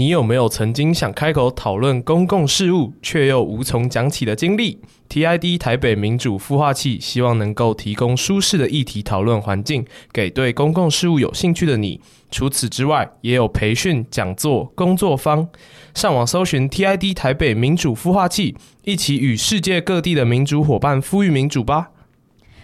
[0.00, 4.78] 你有没有曾经想开口讨论公共事务，却又无从讲起的经历
[5.10, 12.00] ？TID 台北民主孵化器希望能够提供舒适的议题讨论环境，给对公共事务有兴趣的你。
[12.30, 15.46] 除此之外，也有培训、讲座、工作坊。
[15.94, 21.90] 上网搜寻 TID 台北民主孵化器，一起与世界各地的民主伙伴呼吁民主吧。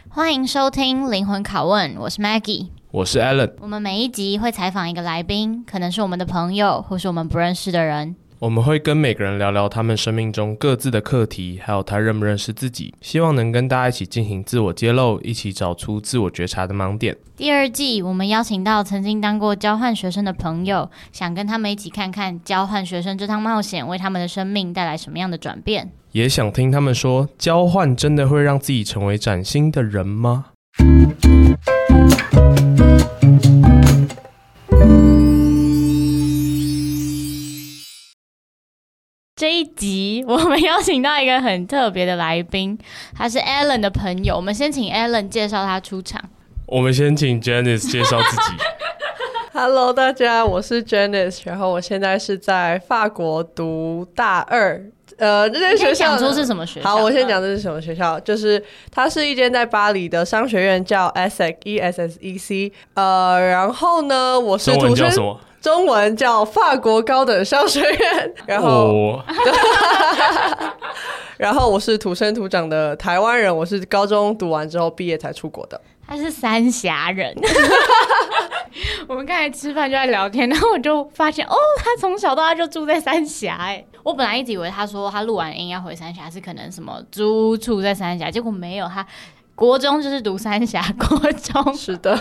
[0.08, 2.68] 欢迎收听灵魂拷问，我是 Maggie。
[2.96, 8.16] 我是 Alan，我们每一集会采访一个来宾，可能是我们的朋友，或是我们不认识的人。
[8.38, 17.14] 我们会跟每个人聊聊他们生命中各自的课题，还有他认不认识自己，希望能跟大家一起进行自我揭露，一起找出自我觉察的盲点。
[17.36, 30.46] 第二季，我们邀请到曾经当过交换学生的朋友，想跟他们一起看看交换学生这趟冒险为他们的生命带来什么样的转变，也想听他们说，交换真的会让自己成为崭新的人吗？
[39.36, 42.78] 这一集我们邀请到一个很特别的来宾，
[43.14, 44.34] 他是 Alan 的朋友。
[44.36, 46.22] 我们先请 Alan 介绍他出场。
[46.66, 48.56] 我们先请 Janice 介绍自己。
[49.52, 54.90] Hello，大家，我是 Janice，然后我现在是在法国读大二。
[55.18, 56.88] 呃，这间学校讲出是什么学校？
[56.88, 62.72] 好，我先讲这是什么学校，就是它是一间在巴黎的商学院，叫 ESSEC，E S S E C。
[62.94, 65.10] 呃，然后呢，我是土生。
[65.58, 69.20] 中文叫法国高等商学院，然后，oh.
[71.38, 75.80] 然后我是土生土长的台湾人，我是高中读完之后毕业才出国的。
[76.06, 77.34] 他是三峡人，
[79.08, 83.56] 我们刚才吃饭就在聊天，然后我就发现哦，他从小到大就住在三峡。
[83.58, 89.04] 哎，我本来一直以为他说他录完音要回三峡是可能什么租处在三峡，结果没有，他
[89.56, 91.74] 国中就是读三峡国中。
[91.74, 92.16] 是的。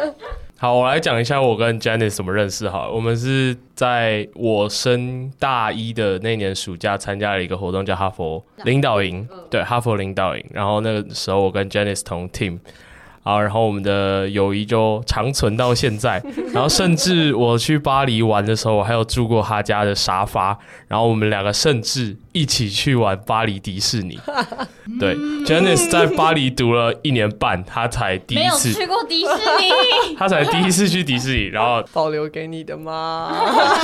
[0.60, 2.68] 好，我来讲一下我跟 Janice 怎么认识。
[2.68, 9.26] 好，我们是在我升大一的那年暑假参加了一个活动，叫哈佛领导营。
[9.48, 10.44] 对，哈佛领导营。
[10.50, 12.58] 然后那个时候我跟 Janice 同 team。
[13.22, 16.20] 好，然后我们的友谊就长存到现在。
[16.52, 20.58] 然后甚至我去巴黎玩的时候，我还有住过他家的沙发。
[20.88, 24.18] 然后我们两个甚至一起去玩巴黎迪士尼。
[24.98, 31.44] 对，Janice 在巴黎读了一年半，他才第一次去过迪士尼， 他才第一次去迪士尼。
[31.46, 33.32] 然后保留给你的吗？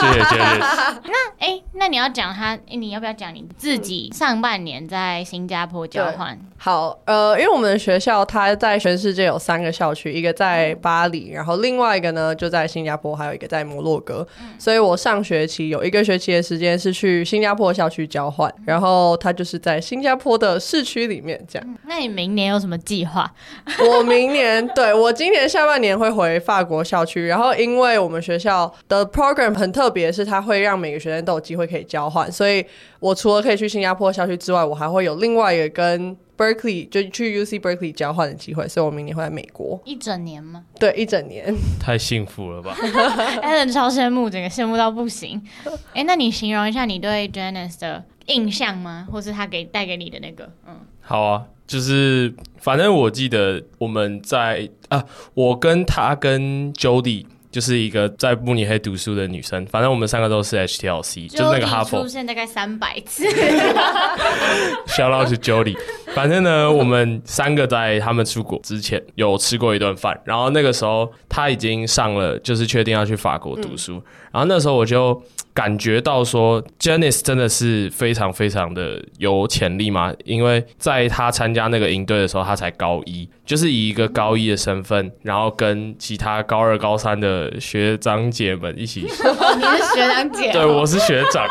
[0.00, 0.98] 谢谢 Janice。
[1.04, 6.38] 那哎，那你要讲他，你要不要讲你自己上半年在新加坡交换？
[6.56, 14.26] 好，呃，因为我们的学校它在全世界有三个校区，一个在巴黎，然后另外一个呢就在新加坡，还有一个在摩洛哥。
[14.40, 21.66] 嗯、所以我上学期有一个学期的时间是去新加坡校区交换，然后他就是在新加坡的市区里面这样。
[21.66, 23.32] 嗯、那你明年有什么计划？
[23.80, 32.64] 我明年对我今年下半年会回法国校区，然后因为我们学校的 program 很特别，是它会让每个学生都有机会可以交换，所以
[33.00, 40.62] 我除了可以去新加坡校区之外，我还会有另外一个跟 Berkeley 就去 UC Berkeley 交换的机会，所以我明年会在美国一整年吗？
[40.78, 41.52] 对，一整年。
[41.80, 42.76] 太幸福了吧！
[43.42, 45.42] Alan 超羡慕，整个羡慕到不行。
[45.66, 49.06] 哎、欸，那你形容一下你对 Janice 的印象吗？
[49.10, 50.50] 或是他给带给你的那个？
[50.66, 57.26] 嗯，好啊，就是反正我记得我们在啊，我跟他跟 Jody。
[57.50, 62.02] 就是一个在慕尼黑读书的女生，反正我们三个都是 HTLC，就是那个哈佛。
[62.02, 63.24] 出现大概三百次。
[64.86, 65.74] Shout out to Jody。
[66.14, 74.02] 反正呢，我们三个在他们出国之前有吃过一顿饭，然后那个时候他已经上了，就是确定要去法国读书，嗯、
[74.32, 75.22] 然后那时候我就。
[75.54, 80.14] 感觉到说，Janice 真的是非常非常的有潜力嘛？
[80.24, 89.00] 因为在他参加那个营队的时候，他才高一，就是以一个高一的身份，然后跟其他高二、高三的学长姐们一起。
[89.02, 90.52] 你是学长姐？
[90.52, 91.44] 对，我是学长。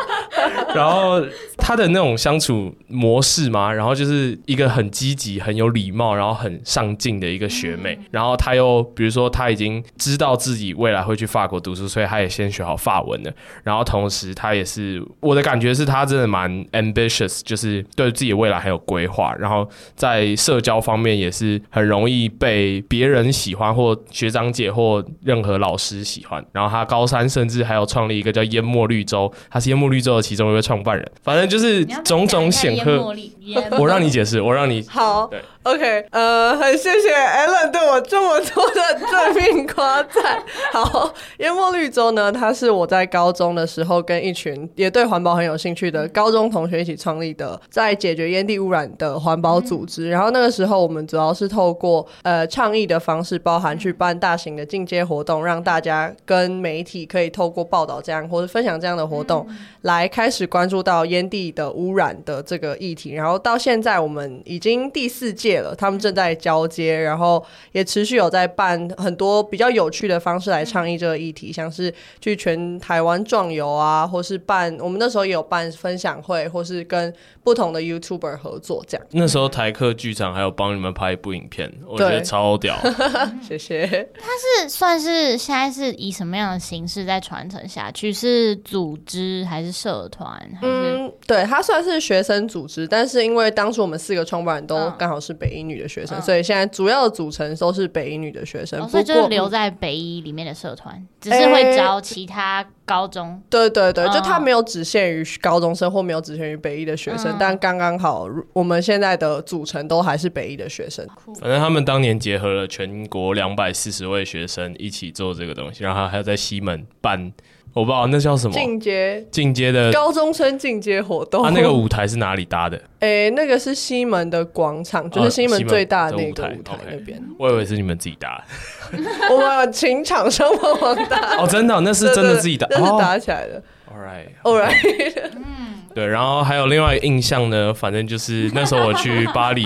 [0.74, 1.20] 然后
[1.58, 7.98] 他的那种相处模式嘛，然后就是一个很积极、很有礼貌，然后很上进的一个学妹。
[8.10, 13.30] 然后他又比如说他已经知道自己未来会去法国读书，所以他也先学好法文了。
[13.62, 19.34] 然后同同时，他也是我的感觉是他真的蛮 ambitious，就是对自己的未来很有规划。
[19.40, 26.44] 然后在社交方面也是很容易被别人喜欢，或学长姐或任何老师喜欢。
[26.52, 31.04] 然后他高三甚至还有创立一个叫淹没绿洲，他是淹没绿洲的其中一位创办人。
[31.20, 33.14] 反正就是种种显赫。
[33.78, 35.26] 我让你解释，我让你好。
[35.26, 40.42] 对 OK，呃，很谢谢 Alan 对我这么多的正面夸赞。
[40.72, 50.08] 好，淹没绿洲呢，它是我在高中的时候跟一群也对环保很有兴趣的高中同学一起创立的，在解决烟蒂污染的环保组织。
[50.08, 59.46] 然后那个时候我们主要是透过呃倡议的方式，包含去办大型的进阶活动，让大家跟媒体可以透过报道这样或者分享这样的活动，
[59.82, 63.12] 来开始关注到烟蒂的污染的这个议题。
[63.12, 65.47] 然后到现在我们已经第四届。
[65.76, 77.12] 他们正在交接，然后也持续有在办很多比较有趣的方式来倡议这个议题，像是去全台湾壮游啊，或是办我们那时候也有办分享会，或是跟
[77.42, 79.06] 不同的 YouTuber 合作这样。
[79.12, 82.76] 那时候台客剧场还有帮你们拍一部影片，我觉得超屌，
[83.40, 83.86] 谢谢。
[84.18, 84.26] 它
[84.62, 88.12] 是算是现在是以什么样的形式在传承下去？
[88.12, 90.28] 是组织还是社团？
[90.60, 95.48] 嗯，对，它算是学生组织，但是因为当初我们四个创办人都刚好是北。
[95.58, 103.30] 一女的学生，所以现在主要的组成都是北一女的学生，哦、所以就是留在北一里面的社团，只是会招其他高中。
[103.30, 111.04] 欸、对对对，就他没有只限于高中生，或没有只限于北一的学生，嗯、但刚刚好，我们现在的组成都还是北一的学生。
[111.40, 117.32] 反正他们当年结合了全国两百四十位学生一起做这个东西，然后还要在西门办。
[117.78, 121.44] 我不知道那叫什么进阶进阶的高中生进阶活动。
[121.44, 122.76] 他、啊、那个舞台是哪里搭的？
[122.98, 127.16] 哎、欸，那个是西门的广场，就是西门最大的那个舞台那边。
[127.18, 128.42] 啊、我以为是你们自己搭
[128.90, 128.98] 的。
[129.30, 131.36] 我们请厂商帮忙搭。
[131.38, 133.62] 哦，真的、哦，那是真的自己搭，那是搭起来的。
[133.88, 135.22] All right，All right。
[135.36, 136.04] 嗯， 对。
[136.04, 139.64] 然后还有另外一个印象呢，反正就是那时候我去巴黎。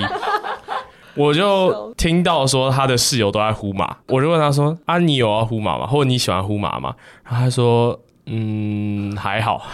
[1.14, 5.86] 我就听到说他的室友都在呼麻，我就问他说：“啊，你有要呼麻吗？
[5.86, 6.94] 或者你喜欢呼麻吗？”
[7.24, 9.66] 然后他说：“嗯，还好。”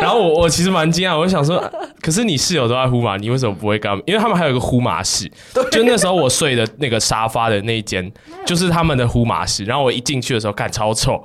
[0.00, 1.62] 然后我我其实蛮惊讶，我就想说
[2.00, 3.94] ：“可是你室友都在呼麻，你为什么不会干？
[4.06, 5.30] 因为他们还有一个呼麻室，
[5.70, 8.10] 就那时候我睡的那个沙发的那一间，
[8.46, 9.64] 就是他们的呼麻室。
[9.64, 11.22] 然后我一进去的时候，干超臭。”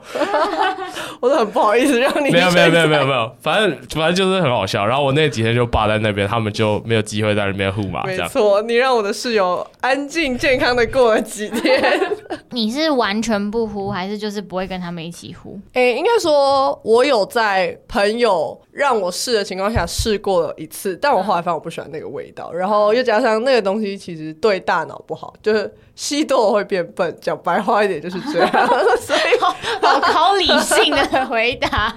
[1.20, 4.86] 我都很不好意思让你没有没有没有没有没有，反正反正就是很好笑。
[4.86, 8.04] 然后我那几天就霸在那边，他们就没有机会在那边呼嘛。
[8.06, 11.84] 没错，你让我的室友安静健康的过了几天。
[12.52, 15.60] 你是完全不呼，还是就是不会跟他们一起呼？
[15.74, 25.74] 哎、欸，应该说，我有在朋友让我试的情况下试过了一次，但我后来发现我不喜欢那个味道，然后又加上那个东西其实对大脑不好，就是。
[25.98, 28.52] 吸多了会变笨，讲白话一点就是这样，
[29.00, 29.35] 所以
[29.82, 31.94] 好，好考理性的回答，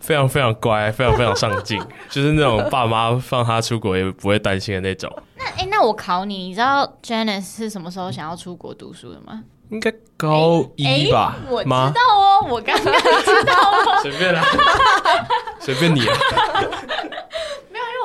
[0.00, 1.80] 非常非常乖，非常非常上进，
[2.10, 5.10] 就是那种爸妈放他出国也不会担心的那种。
[5.36, 9.42] 那哎、欸，那我考你，你知道 Janice 是什么时候想要出国读书的吗？
[9.74, 11.36] 应该高一吧？
[11.44, 14.42] 欸欸、我知道哦，我刚刚知道了， 随便啦，
[15.60, 16.00] 随便你。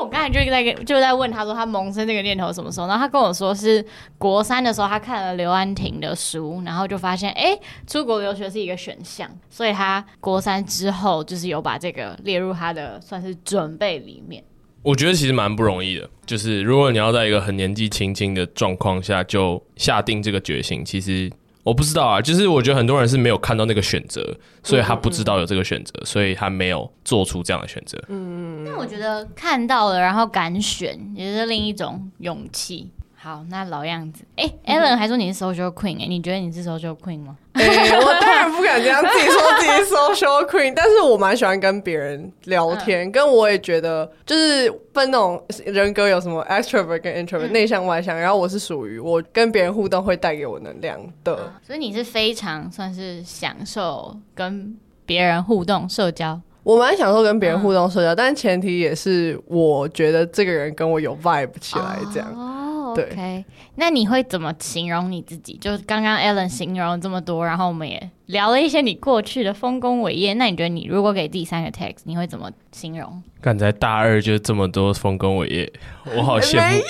[0.01, 3.86] 我刚才就在跟就在问他说他萌生这个念头什么时候，然后他跟我说是
[4.18, 14.42] 国三的时候，他看了刘安婷的书，然后就发现哎、欸，出国留学是一个选项，所以他国三之后就是有把这个列入他的算是准备里面。
[14.83, 21.30] 我觉得其实蛮不容易的，就是如果你要在一个很年纪轻轻的状况下就下定这个决心，其实。
[21.63, 28.01] 我不知道啊，就是我觉得很多人是没有看到那个选择，所以他不知道有这个选择，所以他没有做出这样的选择。
[28.07, 32.89] 嗯，那我觉得看到了，然后敢选，也是另一种勇气。
[33.21, 37.36] 好，那老样子，哎、欸、，Alan 还说你是 social queen，哎、欸，你觉得你是 social queen 吗？
[37.54, 56.39] 我当然不敢这样自己说自己 social queen，但是我蛮喜欢跟别人聊天，嗯、跟我也觉得就是分那种人格有什么 extrovert 跟 introvert，内向、嗯、外向，然后我是属于我跟别人互动会带给我能量的、嗯，所以你是非常算是享受跟别人互动社交。
[56.63, 62.34] 我蛮享受跟别人互动社交，嗯、但前提也是我觉得这个人跟我有 vibe 起来这样。
[62.34, 62.55] 哦
[62.93, 65.58] OK，那你会怎么形容你自己？
[65.58, 70.34] 就刚刚 Alan 形容这么多，然后我们也聊了一些你过去的丰功伟业。
[70.34, 73.22] 那你觉得你如果给第三个 text，你会怎么形容？
[73.41, 75.74] 刚才大二就这么多丰功伟业，
[76.15, 76.84] 我好羡慕，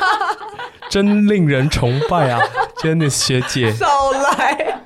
[0.90, 2.40] 真令人崇拜啊
[2.78, 4.80] ！Janice 学姐，少来。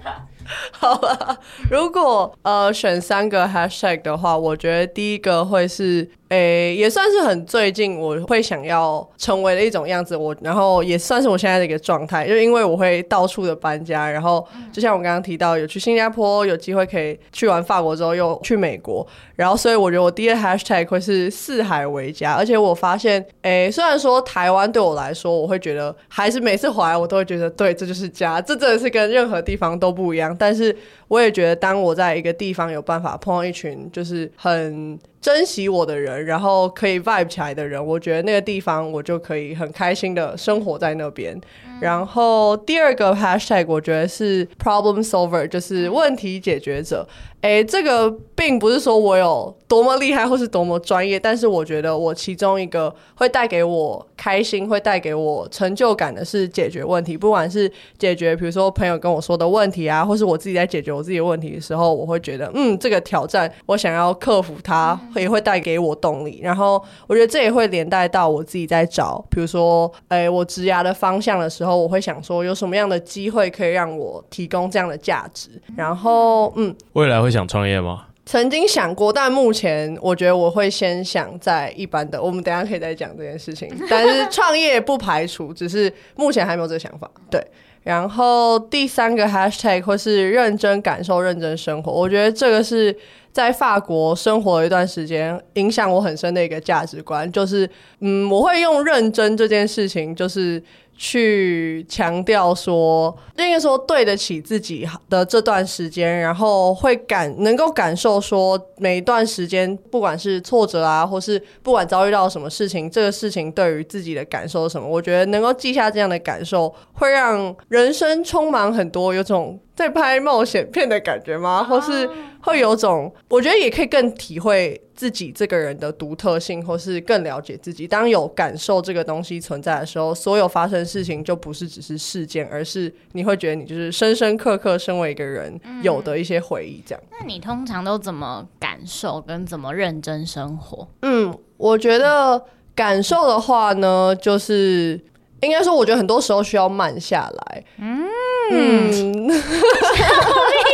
[0.72, 1.38] 好了，
[1.70, 10.14] 如果呃选三个 hashtag 的话，我觉得第一个会是，诶、欸，也算是很最近我会想要成为的一种样子。
[10.16, 19.06] 我然后也算是我现在的一个状态，就因为我会到处的搬家，然后就像我刚刚提到，有去新加坡，有机会可以去完法国之后又去美国，
[19.36, 22.34] 然后所以我觉得我第一个 hashtag 会是四海为家。
[22.34, 30.76] 而且我发现，诶、欸，虽然说台湾对我来说，我会觉得还是每次回来我都会觉得，对，这就是家，这真的是跟任何地方都不一样，但是。
[31.08, 41.38] 我也觉得，当我在一个地方有办法碰到一群就是很珍惜我的人，然后可以 vibe 起来的人，我觉得那个地方我就可以很开心的生活在那边。
[41.78, 47.06] 嗯、然后第二个 hashtag 我觉得是 problem solver，就是问题解决者。
[47.40, 66.40] 哎，这个并不是说我有多么厉害或是多么专业，但是我觉得我其中一个会带给我开心、会带给我成就感的是解决问题，不管是解决比如说朋友跟我说的问题啊，或是我自己在解决我自己的问题的时候，我会觉得嗯，这个挑战我想要克服它，也会带给我动力。
[66.42, 75.50] 然后我觉得这也会连带到我自己在找，比如说哎，我职涯的方向的时候，我会想说有什么样的机会可以让我提供这样的价值。
[75.76, 77.28] 然后嗯，未来会。
[77.28, 78.06] 想创业吗？
[78.24, 82.22] 曾经想过，但目前我觉得我会先想在一般的。
[82.22, 83.70] 我们等一下可以再讲这件事情。
[83.86, 87.10] 但是创业不排除，只是目前还没有这个想法。
[87.30, 87.38] 对，
[87.82, 91.92] 然后第三个 hashtag 或是认真感受、认真生活。
[91.92, 92.96] 我觉得这个是
[93.30, 97.30] 在法国生活了一段时间，影响我很深的一个价值观。
[97.30, 97.68] 就是，
[98.00, 100.62] 嗯，我会用认真这件事情，就是。
[101.00, 121.62] 去强调说，应该说对得起自己的这段时间，然后会感能够感受说，每一段时间不管是挫折啊，或是不管遭遇到什么事情，这个事情对于自己的感受什么，我觉得能够记下这样的感受，会让人生充满很多有种在拍冒险片的感觉吗？
[121.62, 122.10] 或是
[122.42, 124.82] 会有种，我觉得也可以更体会。
[124.98, 127.86] 自己这个人的独特性，或是更了解自己。
[127.86, 136.82] 当有感受这个东西存在的时候，所有发生事情就不是只是事件，而是你会觉得你就是深深刻刻身为一个人有的一些回忆。
[136.84, 137.16] 这样、嗯。
[137.20, 140.88] 那你通常都怎么感受跟怎么认真生活？
[141.02, 142.42] 嗯，我觉得
[142.74, 145.00] 感受的话呢，就是
[145.42, 147.64] 应该说，我觉得很多时候需要慢下来。
[147.78, 148.04] 嗯。
[148.50, 149.28] 嗯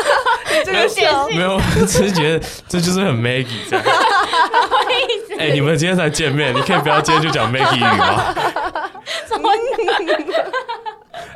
[0.64, 3.84] 这个笑没有，只是觉得这就是很 Maggie 这样。
[5.38, 8.34] 哎、欸，你们今天才见面，你可以不要今天就讲 Maggie 语吗？
[9.28, 9.50] 什么？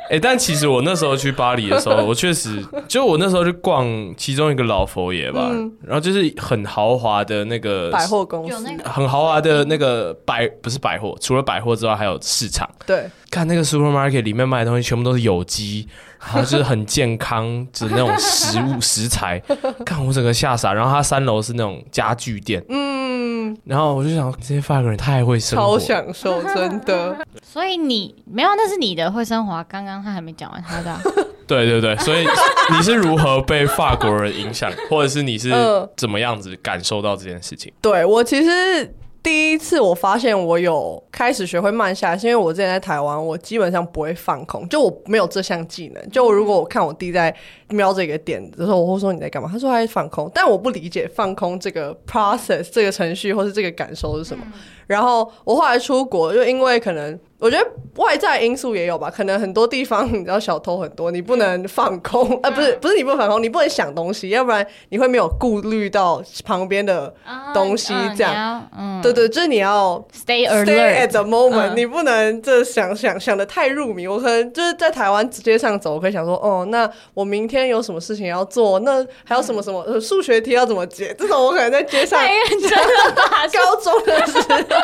[0.09, 3.87] 哎、欸，但其实我那时候去巴黎的时候，我确实就我那时候去逛
[4.17, 12.69] 其中一个老佛爷吧，嗯、然后就是很豪华的那个百货公司，很豪华的那个百不是百货，除了百货之外还有市场。
[12.85, 15.87] 对，看那个 supermarket 里面卖的东西全部都是有机，
[16.23, 19.41] 然后就是很健康，就是那种食物食材，
[19.85, 20.71] 看我整个吓傻。
[20.71, 27.17] 然后他三楼是那种家具店，嗯，然后我就想这些法国人太会生活，超享受，真的。
[27.43, 29.63] 所以你没有，那是你的会生活。
[29.67, 30.97] 刚刚他还没讲完他的。
[31.47, 32.25] 对对对，所以
[32.71, 35.51] 你是如何被法国人影响，或者是你是
[35.97, 37.73] 怎么样子感受到这件事情？
[37.81, 38.95] 对，我其实。
[39.23, 46.09] 第一次我发现我有开始学会慢下来，是因为我之前在台湾，我基本上不会放空，就我没有这项技能。
[46.09, 47.33] 就如果我看我弟在
[47.69, 49.47] 瞄这个点的时候，我会说你在干嘛？
[49.51, 54.43] 他说他在放空，但我不理解放空这个 process 这个程序或是这个感受是什么。
[54.87, 57.19] 然后我后来出国，就因为可能。
[57.41, 67.11] 我觉得外在因素也有吧，可能很多地方你知道小偷很多，你不能放空，呃，不是不是你不能放空，你不能想东西，要不然你会没有顾虑到旁边的
[67.51, 74.07] 东西，这样，嗯，对对，就是你要 stay alert at the moment，你不能这想想想的太入迷。
[74.07, 82.21] 我可能就是在台湾直接上走，我可以想说，哦，那我明天有什么事情要做，那还有什么什么数学题要怎么解，这种我可能在街上，
[83.51, 84.37] 高中的时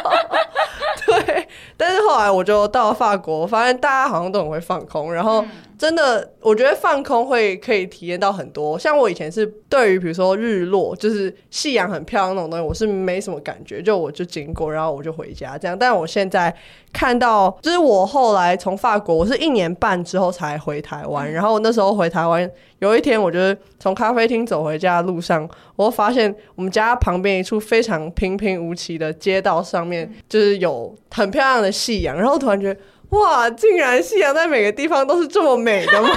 [0.04, 0.12] 候，
[1.06, 2.44] 对，但是后来我。
[2.48, 5.44] 就到了法国，我发现大家好像都很会放空，然后
[5.78, 8.80] 真的，我觉得放空会可以体验到很多。
[8.80, 15.78] 像我以前是对于比如说日落，就是夕阳很漂亮那种东西，我是没什么感觉，就我就经过，然后我就回家这样。
[15.78, 16.52] 但我现在
[16.92, 32.80] 看到，就是我后来从法国，我是一年半之后才回台湾，然后那时候回台湾，有一天我就是从咖啡厅走回家的路上，我发现我们家旁边一处非常平平无奇的街道上面，就是有很漂亮的夕阳，然后突然觉得。
[33.10, 36.10] 哇，竟然夕阳在每个地方都是这么美的吗？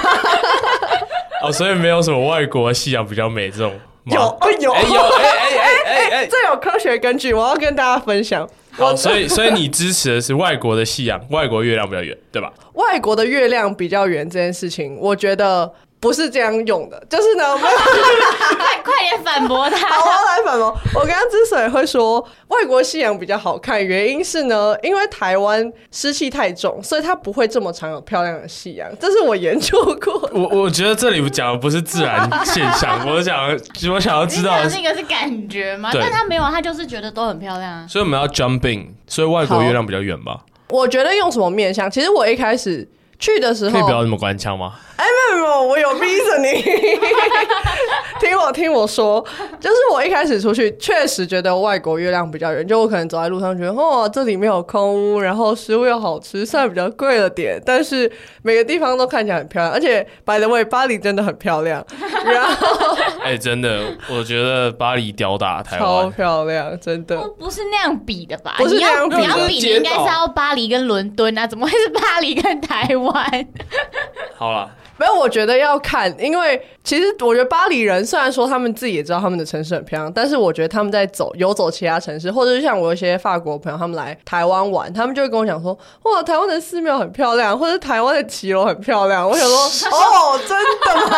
[1.43, 4.13] 哦，所以没有什么外国夕阳比较美这种吗？
[4.13, 8.47] 有，哦、有，哎、欸，有，哎哎哎哎， 这有科学根据，我要跟大家分享。
[8.71, 12.51] 好，所以所以你支持的是外国的夕阳，外国月亮比较圆，对吧？
[12.73, 15.71] 外国的月亮比较圆这件事情，我觉得。
[16.01, 17.69] 不是这样用的，就是呢， 快
[18.83, 19.87] 快点反驳他。
[19.87, 20.75] 好，我要来反驳。
[20.95, 28.89] 我刚刚之所以会说外国夕阳比较好看，原因是呢，因为台湾湿气太重，所以它不会这么常有漂亮的夕阳。
[28.99, 30.27] 这是我研究过。
[30.33, 33.55] 我我觉得这里讲的不是自然现象， 我想
[33.93, 35.91] 我想要知道那个是感觉吗？
[35.93, 37.85] 但他没有，他就是觉得都很漂亮啊。
[37.87, 40.39] 所以我们要 jumping，所以外国月亮比较远吧？
[40.69, 41.91] 我觉得用什么面相？
[41.91, 42.89] 其实我一开始。
[43.19, 44.73] 去的时候可以不要那么官腔吗？
[45.01, 46.61] 哎，没有没有，我有 reasoning。
[48.21, 49.25] 听我听我说，
[49.59, 52.67] 就是我一开始出去，确实觉得外国月亮比较圆。
[52.67, 58.11] 就我可能走在路上，觉得哦，这里没有空屋，然后食物又好吃，虽然比较贵了点，但是
[58.43, 59.73] 每个地方都看起来很漂亮。
[59.73, 61.83] 而且，by the way，巴黎真的很漂亮。
[62.23, 67.17] 然后，哎，真的，我觉得巴黎吊打台湾，超漂亮，真的。
[67.39, 68.53] 不是那样比的吧？
[68.59, 73.47] 不是那样比的，你要比，你应该是要巴黎跟伦敦啊，怎么会是巴黎跟台湾？
[74.37, 74.69] 好了。
[74.97, 89.27] 没有，我觉得要看，因为其实我觉得巴黎人虽然说他们自己也知道他们的城市很漂亮，但是我觉得他们在走游走其他城市，或者是像我有一些法国朋友，他们来台湾玩，他们就会跟我讲说，哇，台湾的寺庙很漂亮，或者台湾的骑楼很漂亮。
[89.27, 91.17] 我想说，哦，真的吗？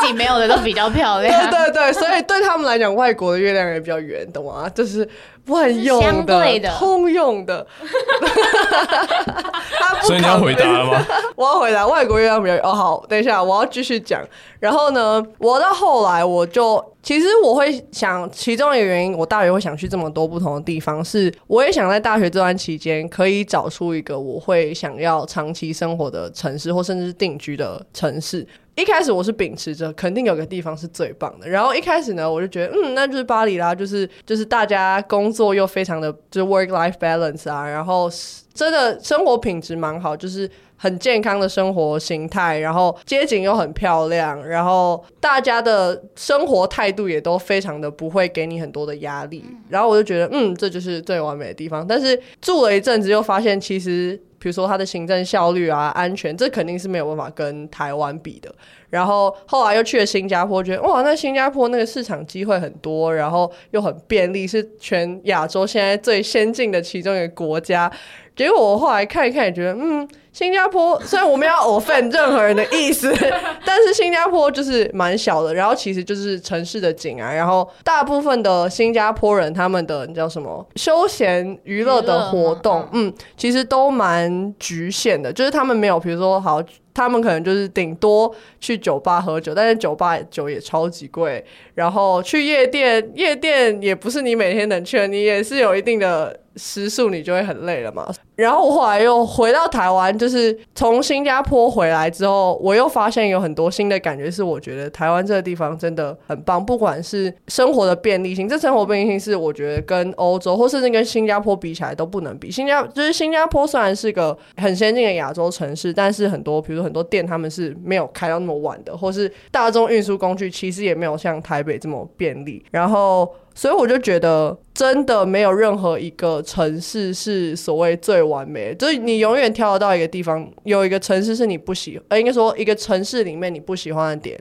[0.00, 1.50] 自己没有的都比较漂亮。
[1.50, 4.68] 对对对，所以对他们来讲，外国的月亮也比较圆，懂吗？
[4.74, 5.08] 就是。
[5.46, 7.66] 万用的，的通用的，
[10.02, 11.06] 所以你要回答了吗？
[11.36, 12.72] 我要回答外国月亮比较哦。
[12.72, 14.22] 好，等一下，我要继续讲。
[14.58, 28.46] 然后呢，我到后来我就其实我会想，其中一个原因，我大学会想去这么多不同的地方，是我也想在大学这段期间可以找出一个我会想要长期生活的城市，或甚至是定居的城市。
[28.76, 38.10] 一开始我是秉持着肯定有个地方是最棒的，然后一开始呢，我就觉得嗯，那就是巴黎啦，就是就是大家工作又非常的就是 work life balance 啊，然后
[38.52, 51.86] 真的生活品质蛮好，就是很健康的生活形态，然后街景又很漂亮，然后大家的生活态度也都非常的不会给你很多的压力，然后我就觉得嗯，这就是最完美的地方。
[51.86, 54.20] 但是住了一阵子，又发现其实。
[54.44, 58.54] 比如说它的行政效率啊、安全，这肯定是没有办法跟台湾比的。
[58.90, 67.90] 然后后来又去了新加坡，觉得哇，那新加坡那个市场机会很多，然后又很便利，是全亚洲现在最先进的其中一个国家。
[68.36, 70.08] 结果我后来看一看，也觉得嗯。
[70.32, 73.08] 新加坡虽然我没有 offend 任何人的意思，
[73.64, 86.60] 但是新加坡就是蛮小的，然后其实就是城市的景啊，然后大部分的新加坡人他们的你叫什么休闲娱乐的活动，嗯，其实都蛮局限的，就是他们没有，比如说好。
[86.94, 91.44] 他们可能就是顶多去酒吧喝酒，但是酒吧酒也超级贵。
[91.74, 98.08] 然后去夜店，夜店也不是你每天能去的，你也是有一定的时数，你就会很累了嘛。
[98.36, 112.50] 然后我后来又回到台湾，就是从新加坡回来之后，我又发现有很多新的感觉，是我觉得台湾这个地方真的很棒，不管是生活的便利性，这生活便利性是我觉得跟欧洲或甚至跟新加坡比起来都不能比。
[112.50, 122.64] 新加就是新加坡虽然是个很先进的亚洲城市，但是很多比如说很多店他们是没有开到那么晚的，或是大众运输工具其实也没有像台北这么便利。
[122.70, 123.28] 然后。
[123.56, 134.36] 所以我就觉得，真的没有任何一个城市是所谓最完美的，就是你永远挑得到一个地方，有一个城市是你不喜，呃，应该说一个城市里面你不喜欢的点，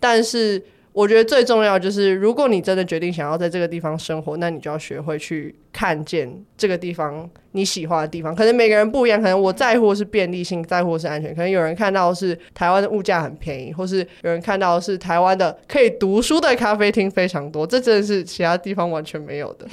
[0.00, 0.60] 但是。
[0.96, 8.34] 我觉得最重要就是，如果你真的决定想要在这个地方生活，那你就要学会去看见这个地方你喜欢的地方。
[8.34, 11.34] 可能每个人不一样，可能我在乎的是便利性，在乎的是安全。
[11.34, 17.66] 可能有人看到的是台湾的物价很便宜，或是有人看到的是台湾的可以读书的咖啡厅非常多。
[17.66, 19.68] 这真的是其他地方完全没有的。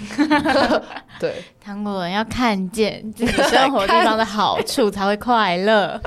[1.21, 5.97] 对，韩国人要看见自己生活地方的好处才会快乐。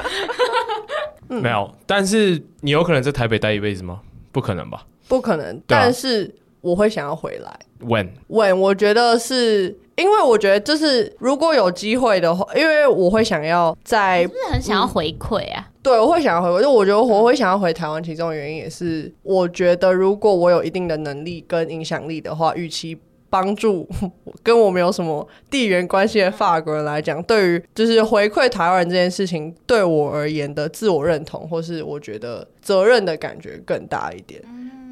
[1.30, 4.02] 嗯、 没有，但是你有可能在台北待一辈子吗？
[4.30, 4.84] 不可能吧。
[5.08, 7.58] 不可能，但是我会想要回来。
[7.80, 15.68] When when 我觉得是因为我觉得就是如果有机会的话，因为我会想要在，是不是很想要回馈啊？
[15.68, 22.98] 嗯，对，我会想要回馈，就我觉得我会想要回台湾，其中的原因也是我觉得如果我有一定的能力跟影响力的话，与其。
[23.28, 23.86] 帮助
[24.40, 34.40] 跟我没有什么地缘关系的法国人来讲，对于就是回馈台湾人这件事情，对我而言的自我认同，或是我觉得责任的感觉更大一点。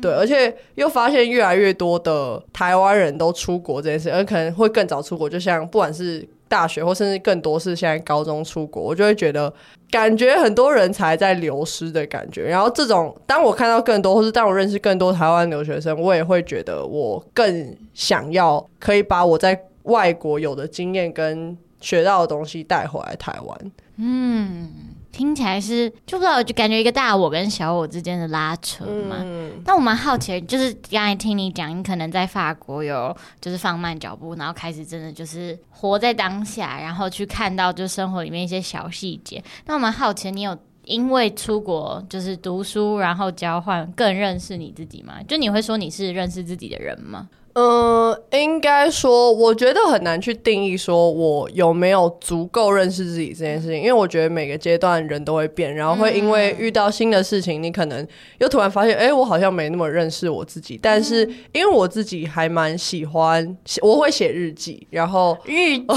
[0.04, 6.26] 对，而且又发现越来越多的台湾人都出国这件事，而可能会更早出国，就像不管是。
[6.46, 9.52] 大学或甚至更多是现在高中出国，我就会觉得
[9.90, 12.44] 感觉很多人才在流失的感觉。
[12.44, 23.72] 然后这种当我看到更多，或是当我认识更多台湾留学生，我也会觉得我更想要可以把我在外国有的经验跟学到的东西带回来台湾。
[23.96, 24.70] 嗯。
[25.14, 29.18] 听起来是就不知道，就感觉一个大我跟小我之间的拉扯嘛。
[29.20, 39.40] 嗯、但我蛮好奇，就是刚才听你讲，你可能在法国有就是放慢脚步，然后开始真的就是活在当下，然后去看到就生活里面一些小细节。
[39.66, 45.14] 那我蛮好奇，你有因为出国就是读书，然后交换更认识你自己吗？
[45.28, 47.28] 就你会说你是认识自己的人吗？
[47.54, 58.04] 嗯，应该说，我觉得很难去定义说我有没有足够认识自己这件事情，因为我觉得每个阶段人都会变，然后会因为遇到新的事情，你可能
[58.38, 60.76] 又突然发现，哎、欸，我好像没那么认识我自己。
[60.82, 65.84] 但是因为我自己还蛮喜欢，我会写日记，然后日记。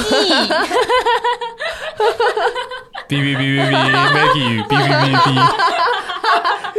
[3.10, 3.74] 哔哔哔哔哔
[4.14, 5.26] ，Maggie 哔哔哔哔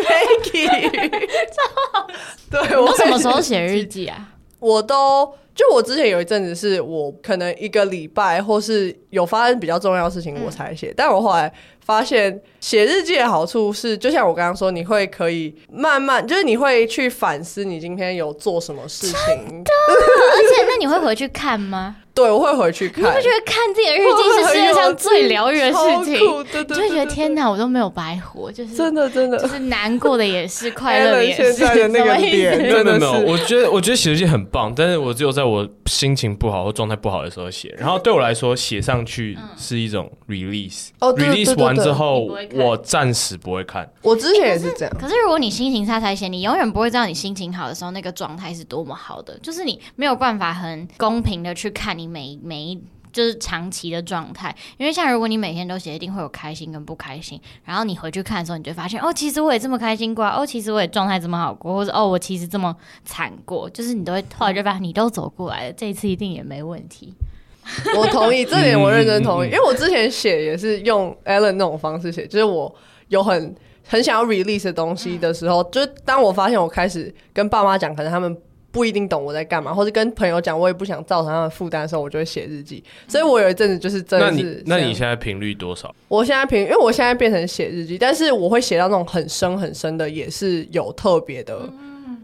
[0.05, 1.19] ，Maggie，
[1.51, 1.59] 超
[1.93, 2.07] 好。
[2.51, 4.29] 对，我什么时候写日记啊？
[4.59, 11.53] 我都就我之前有一阵子是我可能一个礼拜或是有发生比较重要的事情我才写，但我后来
[11.85, 21.97] 发现写日记的好处是，就像我刚刚说，你会可以慢慢，就是你会去反思你今天有做什么事情，而且那你会回去看吗？
[22.19, 23.05] 对，我会回去看。
[23.05, 26.15] 你会觉得看自己的日记是世界上最疗愈的事情？
[26.51, 31.53] 对对对，就会觉得天哪，我都没有白活，就是真的真的，就是难过的也是，快乐的也是。
[31.53, 37.73] 现在的那个点， 真的没有，我觉得我觉得写日记很棒，但是我只有在我心情不好或状态不好的时候写。
[37.79, 40.89] 然后对我来说，写上去是一种 release。
[40.99, 43.89] 哦，release 完之后，我暂时不会看。
[44.03, 44.97] 我之前也是这样。
[45.01, 52.83] 可是如果你心情差才写，你永远不会知道你心情好的时候那个状态是多么好的，就是你没有办法很公平的去看你每每一。
[53.11, 57.41] 就是长期的状态，因为像如果你每天都写，一定会有开心跟不开心。
[57.65, 63.69] 然后你回去看的时候，你就发现哦，其实我也这么开心过，哦，其实我也状态这么好过，或者哦，我其实这么惨过。
[63.71, 67.15] 就是你都会后来就发现你都走过来了，这一次一定也没问题。
[67.97, 72.73] 我同意，这点我认真同意，因为我之前写也是用 Ellen 那种方式写，就是我
[73.09, 73.57] 有很
[73.89, 78.37] 很想要 release 的东西的时候，嗯、就是当我发现我开始跟爸妈讲，可能他们。
[78.79, 82.81] 不一定懂我在干嘛，或者跟朋友讲，我也不想造成他们负担的时候，我就会写日记。
[83.09, 84.63] 所以我有一阵子就是真的是。
[84.65, 85.93] 那你那你现在频率多少？
[86.07, 91.69] 我现在频，因为我现在变成写日记，但是我会写到那种很深很深的，也是有特别的。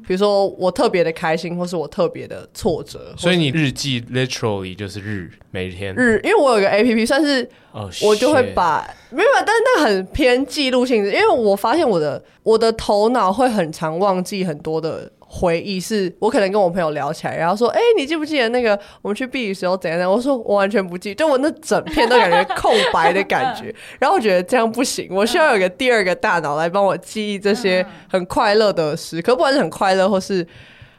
[0.06, 3.12] 比如说我特别的开心，或是我特别的挫折。
[3.18, 7.48] 所以你日记 literally 就是日，每天日，因为我有个 APP，算是
[8.02, 15.08] 我就会把、oh, 没有，但是那很偏记录性质，因为我发现我的我的头脑会很常忘记很多的。
[15.26, 30.46] 回忆是我可能跟我朋友聊起来，然后说：“哎、欸，你记不记得那个我们去避雨时候怎样怎样？”我说：“我完全不记，就我那整片都感觉 空白的感觉。”然后我觉得这样不行，我需要有个第二个大脑来帮我记忆这些很快乐的时刻，不管是很快乐或是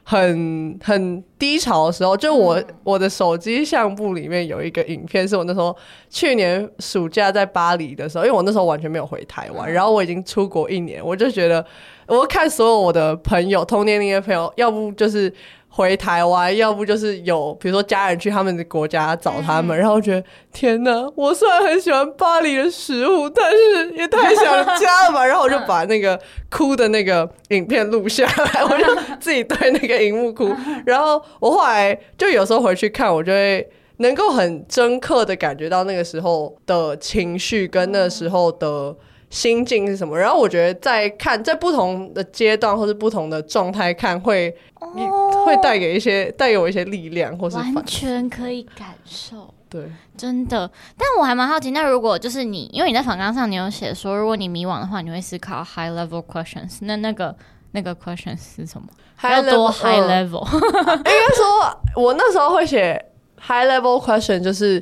[0.06, 2.16] 很很低潮的时候。
[2.16, 5.76] 就我我的手机相簿里面有一个影片，是我那时候
[6.10, 11.66] 去年暑假在巴黎的时候，因为我那时候完全没有回台湾，然后我已经出国一年，我就觉得。
[12.08, 15.34] 我看所有我的朋友，同年龄的朋友，要不就是
[15.76, 21.06] 回台湾，要不就是有比如说家人去他们的国家找他们，嗯、然后我觉得天哪！
[21.16, 24.46] 我虽然很喜欢巴黎的食物，但是也太想
[24.80, 25.26] 家了吧。
[25.28, 26.18] 然后我就把那个
[26.50, 28.86] 哭的那个影片录下来，我就
[29.20, 30.50] 自己对那个荧幕哭。
[30.86, 38.96] 然后我后来就有时候回去看，我就会能够很深刻的感觉到那个时候的情绪跟那个时候的。
[39.36, 40.18] 心境是什么？
[40.18, 49.54] 然后我觉得在看在不同的阶段或是不同的状态看会，会、oh, 会带给一些带给我一些力量，或是完全可以感受。
[49.70, 50.72] 对，真的。
[50.98, 56.78] 但我还蛮好奇，那如果就是你，因为你在访纲上你有写说，如果你迷惘的话，你会思考 high level questions。
[56.80, 57.36] 那那个
[57.74, 58.88] 那个 questions 是什么？
[59.18, 60.48] 还要多 high level？
[60.96, 63.06] 应该说，我那时候会写
[63.38, 64.82] high level question，就是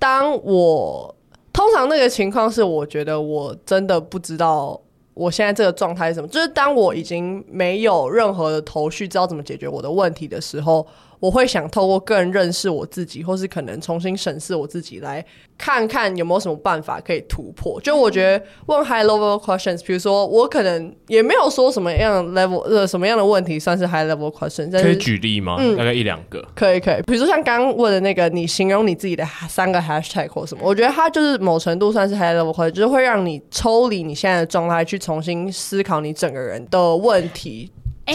[0.00, 1.14] 当我。
[1.62, 4.80] 通常那个情况是，我觉得我真的不知道
[5.14, 6.26] 我现在这个状态是什么。
[6.26, 10.84] 就是当我已经没有任何的头绪，知道怎么解决我的问题的时候。
[11.22, 15.24] 我会想透过个人认识我自己，或是可能重新审视我自己，来
[15.56, 17.80] 看看有没有什么办法可以突破。
[17.80, 25.54] 就我觉得问 high level questions，比如说我可能也没有说什么样的 level 呃什么样的问题算是 high level questions，可以举例吗？
[25.60, 26.44] 嗯，大概一两个。
[26.56, 37.70] 可以可以，比如说像刚刚问的那个，你形容你自己的三个 hashtag 或什么，我觉得它就是某程度算是 high level question，就是会让你抽离你现在的状态，去重新思考你整个人的问题。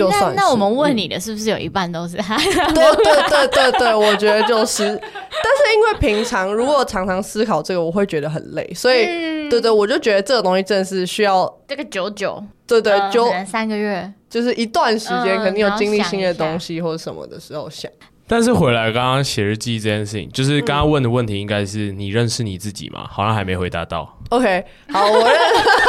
[0.09, 2.37] 那那我们问你的是不是有一半都是他？
[2.37, 2.55] 对
[3.03, 4.83] 对对对对，我觉得就是。
[5.43, 17.91] 但是因为平常如果常常思考这个，我会觉得很累，所以、嗯、对对，我就觉得这个东西真的是需要这个久久，对对，就、呃、三个月，就是一段时间，肯定有经历新的东西或者什么的时候想。
[18.29, 23.07] 但是回来刚刚写日记这件事情，就是刚刚问的问题，应该是你认识你自己吗？
[23.09, 24.17] 好像还没回答到。
[24.29, 25.37] OK，好，我认。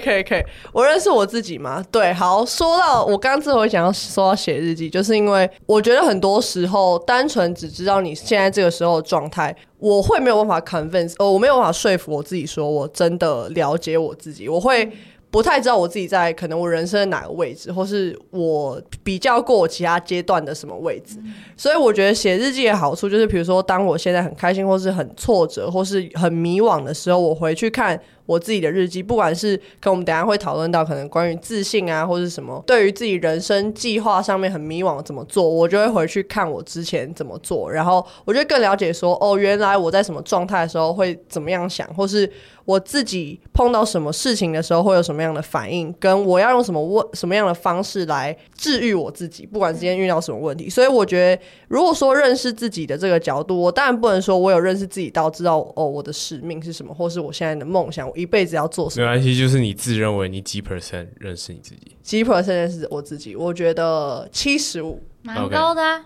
[0.00, 1.84] 可以可以可以，我认识我自己吗？
[1.90, 14.90] 对，好，说到我刚刚之所以想要说到写日记，就是因为我觉得很多时候单纯只知道你现在这个时候的状态，我会没有办法 convince，哦，我没有办法说服我自己，说我真的了解我自己，我会。
[15.30, 21.18] 不太知道我自己在可能我人生的哪个位置，或是我比较过我其他阶段的什么位置，
[21.56, 28.00] 所以我觉得写日记的好处就是，比如说当我现在很开心，或是很挫折，或是很迷惘的时候，我回去看。
[28.26, 42.30] 我自己的日记，不管是跟我们等下会讨论到可能关于自信啊，或是什么，对于自己人生计划上面很迷惘怎么做，我就会回去看我之前怎么做，然后我就更了解说，哦，原来我在什么状态的时候会怎么样想，或是
[42.64, 50.70] 我自己碰到什么事情的时候会有什么样的反应，跟我要用什么问什么样的方式来治愈我自己，不管今天遇到什么问题。
[50.70, 58.10] 所以我觉得，如果说认识自己的这个角度，我当然不能说我有认识自己到知道哦，我的使命是什么，或是我现在的梦想。
[58.14, 59.06] 一辈子要做什么？
[59.06, 61.96] 没关系，就是你自认为你几 percent 认识你自己？
[62.02, 63.34] 几 percent 认识我自己？
[63.34, 66.04] 我觉得七十五，蛮高的啊，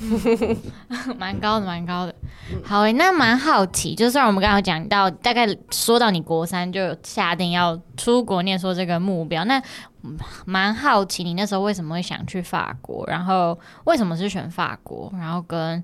[1.18, 2.14] 蛮高的，蛮高的。
[2.64, 9.62] 好诶，那蛮好奇，就算我们刚刚讲到，大概说到你国三就有下定要出国念书这个目标，那
[10.44, 13.04] 蛮好奇你那时候为什么会想去法国？
[13.06, 15.12] 然后为什么是选法国？
[15.18, 15.82] 然后跟。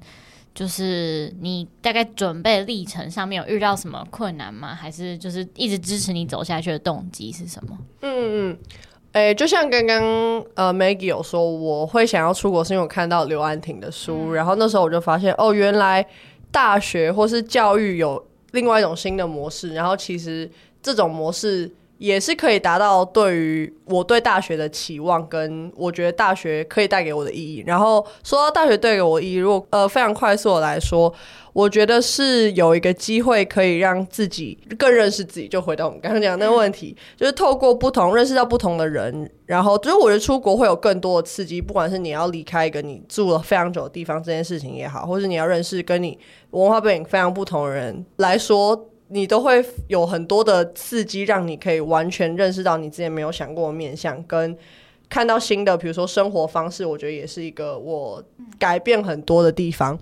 [0.56, 4.74] 就是你大概准备历程上面有遇到什么困难吗？
[4.74, 7.78] 还是就是一直支持你走下去的动机是什么？
[8.00, 8.58] 嗯嗯，
[9.12, 10.02] 哎、欸，就像刚刚
[10.54, 16.04] 呃 Maggie 有说，我会想要出国是因为我看到刘安婷的书，嗯、然后那时候我就发现哦，原来
[16.50, 20.50] 大学或是教育有另外一种新的模式，然后其实
[20.82, 21.70] 这种模式。
[21.98, 27.64] 也是可以达到对于我对大学的期望，跟我觉得大学可以带给我的意义。
[27.66, 31.12] 然后说到大学带给我意义，如果呃非常快速的来说，
[31.54, 35.48] 我觉得是有一个机会可以让自己更认识自己。
[35.48, 46.18] 就回到我们刚刚讲那个问题，就是透过不同认识到不同的人，然后就是我觉得出国会有更多的刺激，不管是你要离开一个你住了非常久的地方这件事情也好，或是你要认识跟你
[46.50, 48.90] 文化背景非常不同的人来说。
[49.08, 54.56] 你都会有很多的刺激，让你可以完全认识到你之前没有想过的面向，跟
[55.08, 58.22] 看到新的，比如说生活方式，我觉得也是一个我
[58.58, 59.96] 改变很多的地方。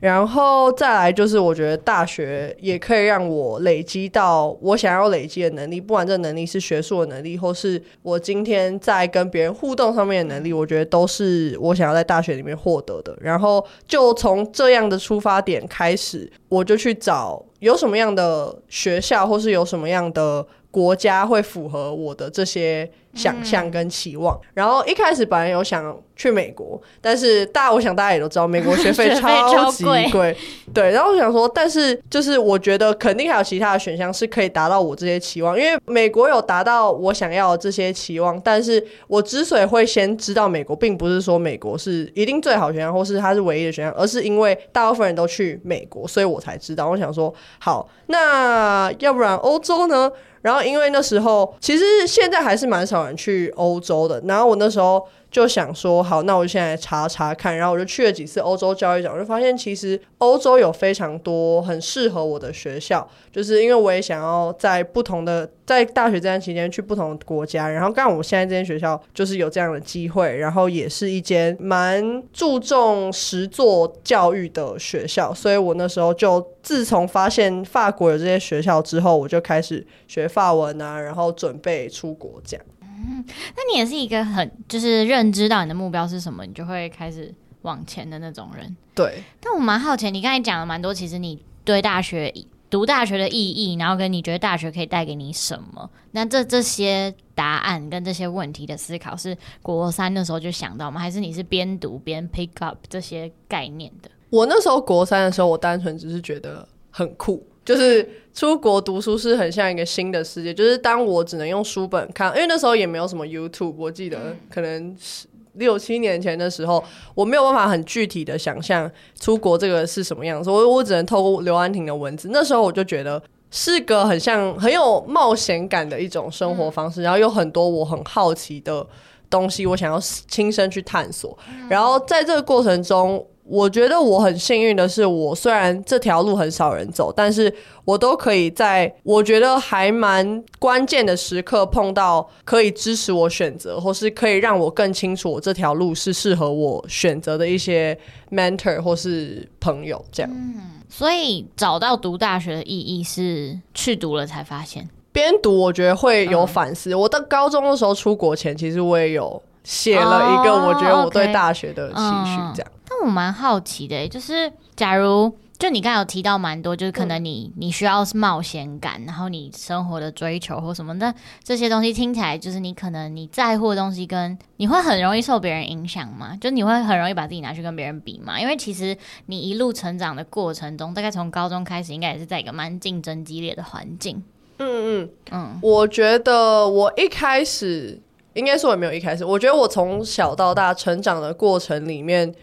[0.00, 13.14] 然后再来就是，我觉得大学也可以让我累积到我想要累积的能力，不管这能力是学术的能力，或是我今天在跟别人互动上面的能力，我觉得都是我想要在大学里面获得的。
[13.20, 24.36] 然后就从这样的出发点开始，我就去找有什么样的学校，或是有什么样的国家会符合我的这些想象跟期望。
[24.36, 30.36] 嗯、然后一开始本来有想去美国，但是大家我想大家也都知道，美国学费 超级贵。
[30.72, 38.40] 对，然后我想说，但是就是我觉得肯定还有其他的选项是可以达到我这些期望，因为美国有达到我想要的这些期望。
[38.42, 46.88] 但是我之所以会先知道美国，并不是说美国是一定最好选项，或是它是唯一的选项，而是因为大部分人都去美国，所以我才知道。
[46.88, 50.10] 我想说，好，那要不然欧洲呢？
[50.42, 55.06] 然后因为那时候其实现在还是蛮少人去欧洲的，然后我那时候。
[55.30, 82.66] 就想说好，那我就现在查查看，然后我就去了几次欧洲教育展，我就发现其实欧洲有非常多很适合我的学校，就是因为我也想要在不同的在大学这段期间去不同的国家，然后刚好我现在这间学校就是有这样的机会，然后也是一间蛮注重实作教育的学校，所以我那时候就自从发现法国有这些学校之后，我就开始学法文啊，然后准备出国这样。
[83.02, 83.24] 嗯，
[83.56, 88.76] 那你也是一个很就是认知到你的目标是什么，你就会开始往前的那种人。
[88.94, 92.32] 对，但我蛮好奇，你刚才讲了蛮多，其实你对大学
[92.68, 101.00] 读大学的意义，然后跟你觉得大学可以带给你什么，那这这些答案跟这些问题的思考，是国三的时候就想到吗？
[101.00, 104.10] 还是你是边读边 pick up 这些概念的？
[104.28, 107.44] 我那时候国三的时候，我单纯只是觉得很酷。
[107.64, 116.82] 就是出国读书是很像一个新的世界，就是当我只能用书本看，因为那时候也没有什么 YouTube，我记得可能是六七年前的时候，
[117.14, 128.86] 我没有办法很具体的想象出国这个是什么样子，我我只能透过刘安婷的文字，那时候我就觉得是个很像很有冒险感的一种生活方式，然后有很多我很好奇的
[129.28, 131.36] 东西，我想要亲身去探索，
[131.68, 133.26] 然后在这个过程中。
[133.50, 137.52] 我觉得我很幸运的是，我虽然这条路很少人走，但是
[137.84, 147.98] 我都可以在我觉得还蛮关键的时刻碰到可以支持我选择，或是可以让我更清楚我这条路是适合我选择的一些
[148.30, 150.30] mentor 或是朋友，这样。
[150.32, 154.88] 嗯，所以找到读大学的意义是去读了才发现。
[155.12, 156.90] 边读我觉得会有反思。
[156.92, 162.72] 嗯、我到高中的时候出国前，其实我也有写了一个我觉得我对大学的期许，这样。
[162.88, 165.36] 但我蛮好奇的，就是假如。
[165.60, 176.34] 就你刚才有提到蛮多，就是可能你、嗯、你需要是冒险感，然后你生活的追求或什么，那这些东西听起来就是你可能你在乎的东西，跟你会很容易受别人影响吗？
[176.40, 178.40] 就你会很容易把自己拿去跟别人比吗？
[178.40, 178.96] 因为其实
[179.26, 184.16] 你一路成长的过程中，大概从高中开始，应该也是在一个蛮竞争激烈的环境。
[184.56, 188.00] 嗯嗯嗯，我觉得我一开始
[188.34, 192.34] 应该说也没有一开始，我觉得我从小到大成长的过程里面。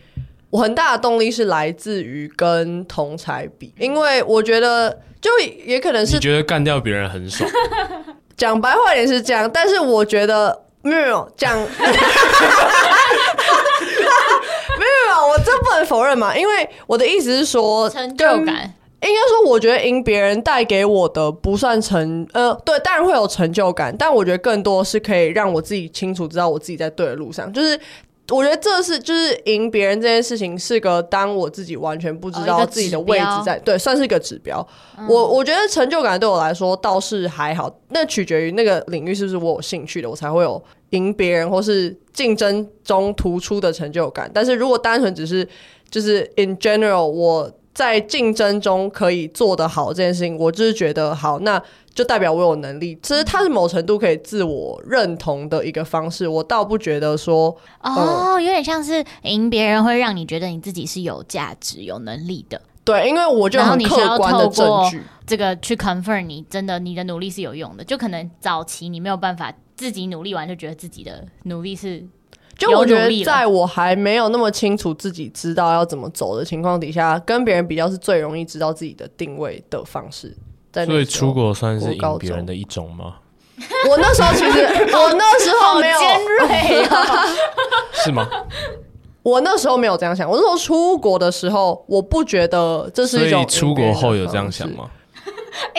[0.50, 7.48] 我很大的动力是来自于跟同才比，因为我觉得就也可能是你觉得干掉别人很爽，
[8.38, 11.68] 讲白话也是这样，但是我觉得没有讲，没有
[14.80, 27.80] 没有，我真不能否认嘛，因为我的意思是说成就感，应该说我觉得赢别人带给我的不算成呃对，当然会有成就感，但我觉得更多是可以让我自己清楚知道我自己在对的路上，就是。
[28.30, 34.68] 我觉得这是就是赢别人这件事情是个当我自己完全不知道自己的位置在、哦、对，算是一个指标。
[34.98, 44.30] 嗯、我我觉得成就感对我来说倒是还好，那取决于那个领域是不是我有兴趣的，我才会有赢别人或是竞争中突出的成就感。
[44.34, 45.48] 但是如果单纯只是
[45.90, 51.62] 就是 in general 我在竞争中可以做得好这件事情，我就是觉得好那。
[51.94, 56.28] 就代表我有能力，其实它是某程度可以自我认同的一个方式。
[56.28, 57.50] 我倒不觉得说，
[57.82, 62.62] 哦，嗯、有点像是赢别人会让你觉得你自己是有价值、有能力的。
[62.84, 67.84] 对，因为我就很客观的证据，这个去 confirm 你真的你的努力是有用的。
[67.84, 72.06] 就可能早期你没有办法自己努力完，就觉得自己的努力是，
[72.58, 80.36] 就我觉得在我还没有那么清楚自己知道要怎么走的情况底下，跟别人比较是最容易知道自己的定位的方式。
[80.86, 83.16] 所以出国算是赢别人的一种吗？
[83.90, 84.60] 我那时候其实，
[84.94, 87.26] 我那时候没有尖锐啊，
[88.06, 88.28] 是吗？
[89.24, 90.30] 我那时候没有这样想。
[90.30, 93.46] 我那时候出国的时候，我不觉得这是一种。
[93.48, 94.90] 出国后有这样想吗？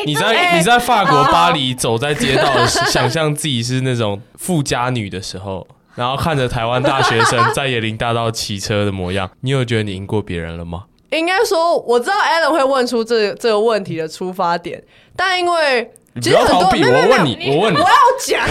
[0.04, 5.64] 你在你在法国巴黎走在街道的时候， 想象自己是那种富家女的时候，
[5.98, 10.84] 然后看着台湾大学生 在野林大道骑车的模样，你有觉得你赢过别人了吗？
[11.10, 14.80] 应该说，我知道 Alan 会问出这这个问题的出发点，
[15.16, 15.90] 但因为
[16.22, 17.88] 其实很多，你不要逃避，我问你，我问你，我要
[18.20, 18.48] 讲。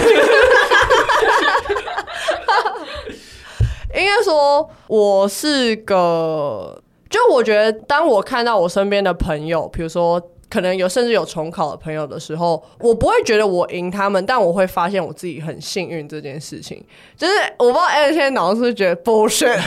[3.94, 16.84] 应该说，我是个，就我觉得，当我看到我身边的朋友，比如说可能有甚至有重考的朋友的时候，我不会觉得我赢他们，但我会发现我自己很幸运这件事情。
[17.16, 19.58] 就是我不知道 Alan 现在脑子是不是觉得 bullshit。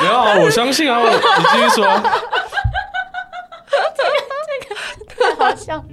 [0.00, 1.16] 没有啊，我相信啊，我你
[1.52, 1.84] 继续说。
[3.96, 4.02] 这
[4.68, 4.74] 个
[5.14, 5.84] 太好笑。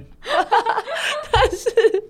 [1.30, 2.02] 但是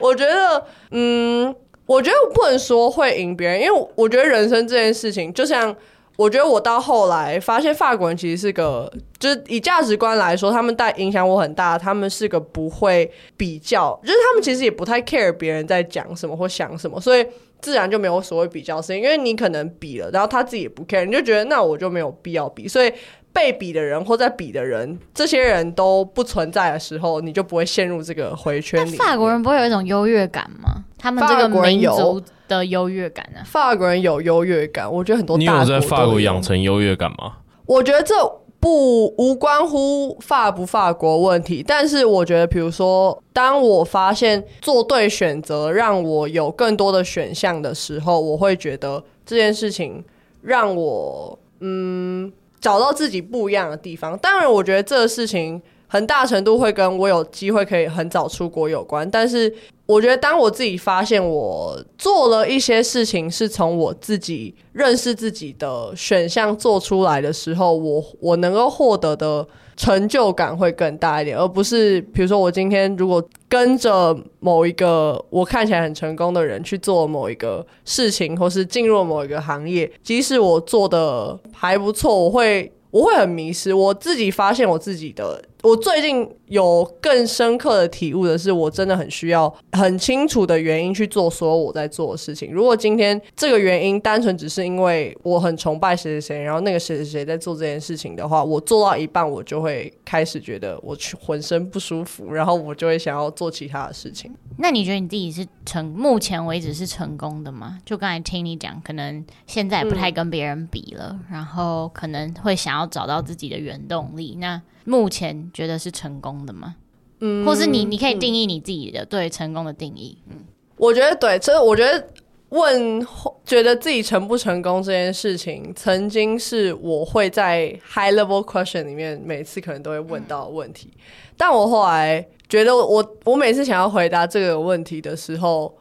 [0.00, 1.54] 我觉得，嗯，
[1.86, 5.74] 我觉得我不能说会赢别人，因为我觉得人生这件事情，就像
[6.16, 11.78] 我觉得我到后来发现，法国人其实是个，就是以价值观来说，他们带影响我很大。
[11.78, 17.26] 他们是个不会比较，就是他们其实也不太 care 别人在讲什么或想什么，所以。
[17.62, 22.66] 自然就没有所谓比较声，因为你可能比了，然后他自己也不 care，你就觉得那我就没有必要比。
[22.66, 22.92] 所以
[23.32, 28.96] 被比的人或在比的人，这些人都不存在的时候，你就不会陷入这个回圈里。
[28.96, 30.84] 法国人不会有一种优越感吗？
[30.98, 33.40] 他们这个民族的优越感呢？
[33.44, 35.38] 法国人有优越感，我觉得很多。
[35.38, 37.38] 你有在法国养成优越感吗？
[37.66, 38.14] 我觉得这。
[38.62, 50.04] 不无关乎法不法国问题，但是我觉得，比如说，当我发现做对选择让我有更多的选项的时候，我会觉得这件事情
[50.42, 54.16] 让我嗯找到自己不一样的地方。
[54.20, 59.54] 当然，我觉得这个事情很大程度会跟我有机会可以很早出国有关，但是。
[59.84, 69.46] 我觉得，当我自己发现我做了一些事情是从我自己认识自己的选项做出来的时候，我我能够获得的
[69.76, 83.72] 成就感会更大一点，而不是比如说我今天如果跟着某一个我看起来很成功的人去做某一个事情，或是进入某一个行业，即使我做的还不错，我会我会很迷失。
[83.72, 85.42] 我自己发现我自己的。
[85.62, 92.52] 我最近有更深刻的体悟的是，我真的很需要很清楚的原因去做所有我在做的事情。
[92.52, 104.34] 如果今天这个原因单纯只是因为我很崇拜谁谁谁，然后那个谁谁谁在做这件事情的话，我做到一半我就会开始觉得我浑身不舒服，然后我就会想要做其他的事情。
[104.58, 107.78] 那你觉得你自己是成目前为止是成功的吗？
[107.86, 114.36] 就刚才听你讲，可能现在不太跟别人比了，嗯、然后可能会想要找到自己的原动力。
[114.40, 116.76] 那目前觉得是成功的吗？
[117.20, 120.18] 嗯，或是你你可以定义你自己的对成功的定义。
[120.28, 120.38] 嗯，
[120.76, 122.04] 我觉得对，这我觉得
[122.48, 123.06] 问
[123.44, 131.00] 觉得自己成不成功这件事情，曾经是我会在 high level question 里面每次可能都会问到的问题，嗯、
[131.36, 135.72] 但我后来觉得我我每次想要回答这个问题的时候，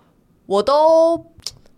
[0.46, 1.18] 我都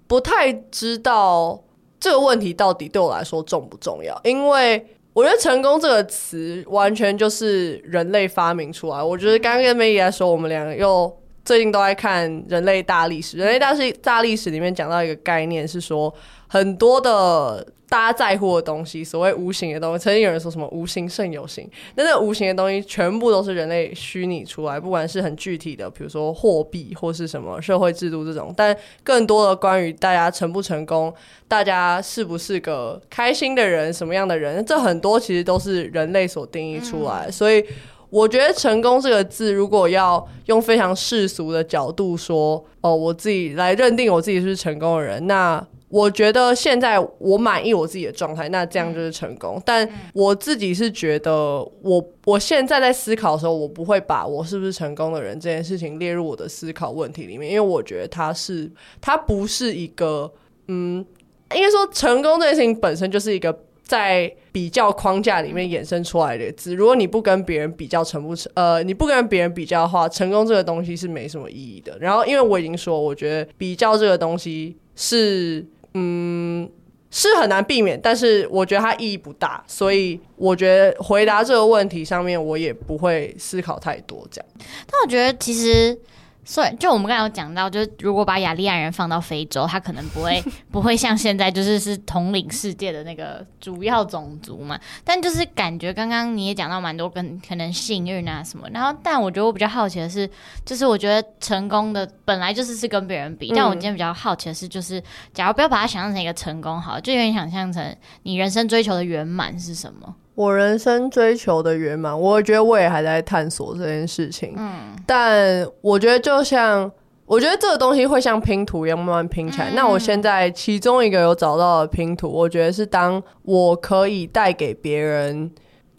[0.08, 1.64] 不太知道
[2.02, 4.86] 这个问题到底对我来说重不重要，因为。
[5.14, 9.02] 我觉得“成功”这个词完全就是人类发明出来。
[9.02, 13.38] 我觉得刚刚跟 Maggie 在说，我们两个又最近都在看人类大历史。
[13.38, 16.14] 人类大历大历史里面讲到一个概念是说，
[16.54, 17.66] 很多的。
[17.90, 31.14] 大家在乎的东西，所谓无形的东西，曾经有人说什么“无形胜有形”，那那无形的东西全部都是人类虚拟出来，不管是很具体的，比如说货币或是什么社会制度这种，但更多的关于大家成不成功，
[31.48, 37.30] 大家是不是个开心的人，什么样的人，这很多其实都是人类所定义出来。
[37.30, 37.64] 所以
[38.10, 45.64] 我觉得“成功”这个字，如果要用非常世俗的角度说，哦，我自己来认定我自己是成功的人，那。
[45.94, 49.62] 我觉得现在我满意我自己的状态，那这样就是成功。
[49.64, 58.68] 但我自己是觉得我，我我现在在思考的时候，我不会把我是不是成功的人这件事情列入我的思考问题里面，因为我觉得它是
[59.00, 60.34] 它不是一个
[60.68, 61.06] 嗯，
[61.54, 66.74] 应该说成功这件事情本身就是一个在比较框架里面衍生出来的字。
[66.74, 71.96] 如果你不跟别人比较成不成，呃，你不跟别人比较的话，成功这个东西是没什么意义的。
[72.00, 75.64] 然后，因为我已经说，我觉得比较这个东西是。
[75.94, 76.70] 嗯，
[77.12, 84.50] 是很难避免，但是我觉得它意义不大，所以我觉得回答这个问题上面，我也不会思考太多这样。
[84.88, 85.98] 但我觉得其实。
[86.46, 94.80] 所以，就我们刚才有讲到，就是如果把雅利安人放到非洲，他可能不会 不会像现在就是是统领世界的那个主要种族嘛。
[95.04, 98.68] 但就是感觉刚刚你也讲到蛮多跟可能幸运啊什么。
[98.72, 100.30] 然后，但我觉得我比较好奇的是，
[100.66, 103.54] 就是我觉得成功的本来就是是跟别人比。
[103.56, 105.02] 但我今天比较好奇的是，就是
[105.34, 110.16] 假如不要把它想象成一个成功好，就有点想象成你人生追求的圆满是什么？
[110.36, 114.56] 我人生追求的圆满，我觉得我也还在探索这件事情。
[114.58, 116.92] 嗯，但我觉得就像，
[117.26, 119.70] 我觉得这个东西会像拼图一样慢慢拼起来。
[119.70, 125.52] 嗯、那我现在其中一个有找到的拼图，我觉得是当我可以带给别人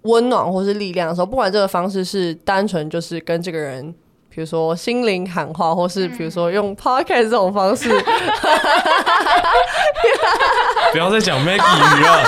[0.02, 3.94] 温暖或是力量的时候，不管这个方式是单纯就是跟这个人，
[4.28, 7.88] 比如说心灵喊话，或是比如说用 podcast 这种方式。
[10.90, 12.24] 不要再讲 Maggie 了。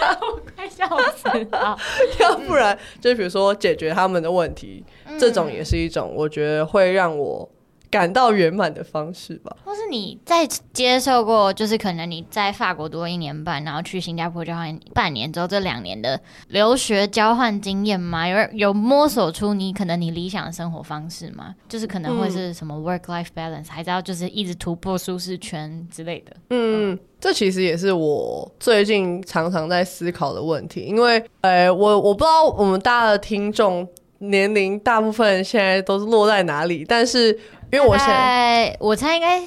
[0.32, 0.86] 我快笑
[1.16, 1.76] 死了！
[2.20, 7.48] 要不然，就比如说解决他们的问题，嗯、这种也是一种我觉得会让我
[7.90, 9.56] 感到圆满的方式吧。
[9.64, 18.28] 或是你在接受过，就是可能你在法国读了一年半，然后去新加坡交换半年之后，这两年的留学交换经验吗？
[18.28, 21.54] 有有摸索出你可能你理想的生活方式吗？
[21.68, 26.36] 就是可能会是什么 work life balance，、嗯、还是要就是一直突破舒适圈之类的？
[26.50, 26.92] 嗯。
[26.92, 33.86] 嗯这其实也是我最近常常在思考的问题，因为，呃，我我不知道我们大家的听众
[34.20, 37.38] 年龄大部分现在都是落在哪里，但是
[37.72, 39.42] 因为我现在我猜应该。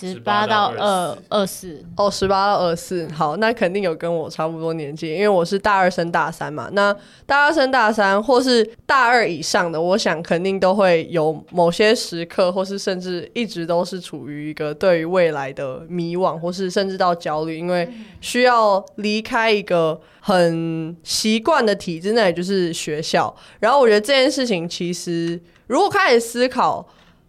[0.00, 6.68] 十八到二二四哦，十八到二四，好，那肯定有跟我差不多年纪，因为我是大二升大三嘛。
[6.70, 6.94] 那
[7.26, 23.34] 大二升大三或是大二以上的，我想肯定都会有某些时刻，或是甚至一直都是处于一个对于未来的迷惘，或是甚至到焦虑，因为需要离开一个很习惯的体制，那也就是学校。
[23.58, 26.88] 然后我觉得这件事情其实如果开始思考。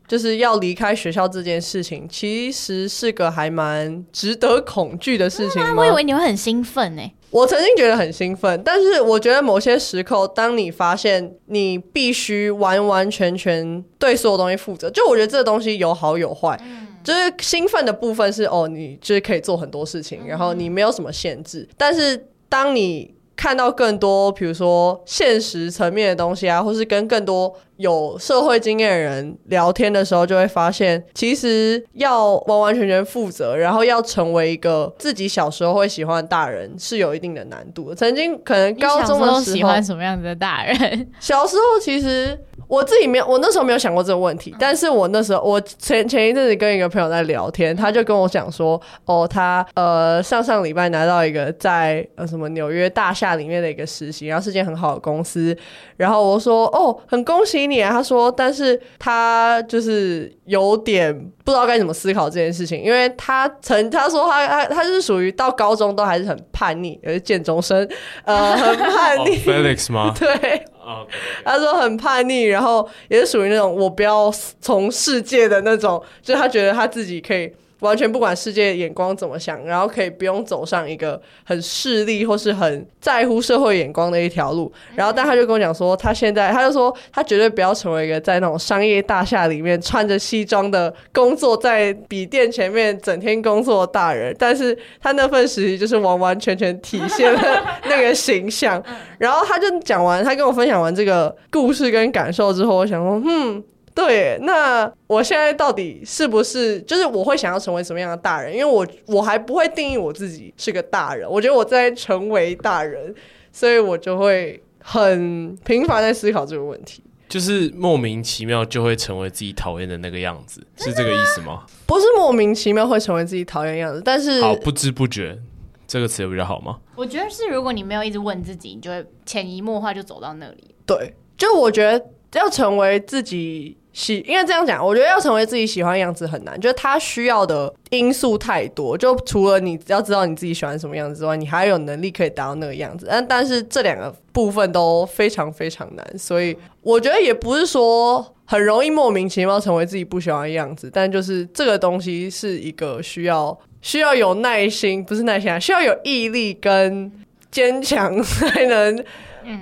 [0.09, 5.75] 就是要离开学校这件事情，其实是个还蛮值得恐惧的事情吗？
[5.77, 7.01] 我以为你会很兴奋呢。
[7.29, 16.59] 我曾经觉得很兴奋，但是我觉得某些时刻，当你发现你必须完完全全对所有东西负责，就我觉得这个东西有好有坏。
[17.03, 21.67] 就是兴奋的部分是哦，你就是可以做很多事情，然后你没有什么限制。
[21.77, 37.95] 但是当你看到更多，比如说现实层面的东西啊，或是跟更多有社会经验的人聊天的时候，就会发现，其实要完完全全负责，然后要成为一个自己小时候会喜欢的大人，是有一定的难度的。
[37.95, 41.09] 曾经可能高中的时候，喜欢什么样子的大人？
[41.21, 42.37] 小时候其实。
[42.69, 44.55] 我自己没有，我那时候没有想过这个问题。
[44.59, 55.57] 但是我那时候，我前前一阵子跟一个朋友在聊天，他就跟我讲说，哦，他呃上上礼拜拿到一个在呃什么纽约大厦里面的一个实习，然后是件很好的公司。
[55.97, 57.89] 然后我说，哦，很恭喜你啊。
[57.91, 67.89] 他说，但是他就是有点不知道该怎么思考这件事情，因为他曾他说他他他是属于到高中都还是很叛逆，也是建中生，
[68.23, 69.31] 呃，很叛逆。
[69.31, 70.13] Oh, Felix 吗？
[70.19, 70.63] 对。
[70.79, 71.07] 哦，
[71.43, 74.31] 他说很叛逆，然后也是属于那种我不要
[74.61, 77.51] 从世界的那种，就是他觉得他自己可以。
[77.79, 84.71] 完全不管世界眼光怎么想，然后可以不用走上一个很势利或是很在乎社会眼光的一条路。
[84.95, 94.35] 然后，但他就跟我讲说，他现在他就说，他绝对不要成为一个在那种商业大厦里面穿着西装的工作在笔电前面整天工作的大人。
[94.37, 97.41] 但是他那份实习就是完完全全体现了
[97.85, 98.83] 那个形象。
[99.17, 103.63] 然后他就讲完，他跟我分享完这个故事跟感受之后，我想说，嗯。
[103.99, 108.53] 对，那我现在到底是不是就是我会想要成为什么样的大人？
[108.53, 113.13] 因为我我还不会定义我自己是个大人，我觉得我在成为大人，
[113.51, 121.65] 所以我就会很频繁在思考这个问题，就是莫名其妙就会成为自己讨厌的那个样子，是这个意思吗？
[121.85, 125.37] 不是莫名其妙会成为自己讨厌的样子，但是好不知不觉
[125.85, 126.79] 这个词有比较好吗？
[126.95, 130.73] 我觉得是，如果你没有一直问自己，你就会潜移默化就走到那里。
[130.85, 133.75] 对，就我觉得要成为自己。
[133.99, 138.97] 喜，因为这样讲，我觉得要成为自己喜欢的样子很难，就是他需要的因素太多。
[138.97, 143.07] 就除了你要知道你自己喜欢什么样子之外，你还有能力可以达到那个样子。
[143.09, 150.89] 但但是这两个部分都非常非常难，所以我觉得也不是说很容易莫名其妙成为自己不喜欢的样子。
[150.93, 157.11] 但就是这个东西是一个需要需要有耐心，不是耐心啊，需要有毅力跟
[157.51, 159.03] 坚强 才能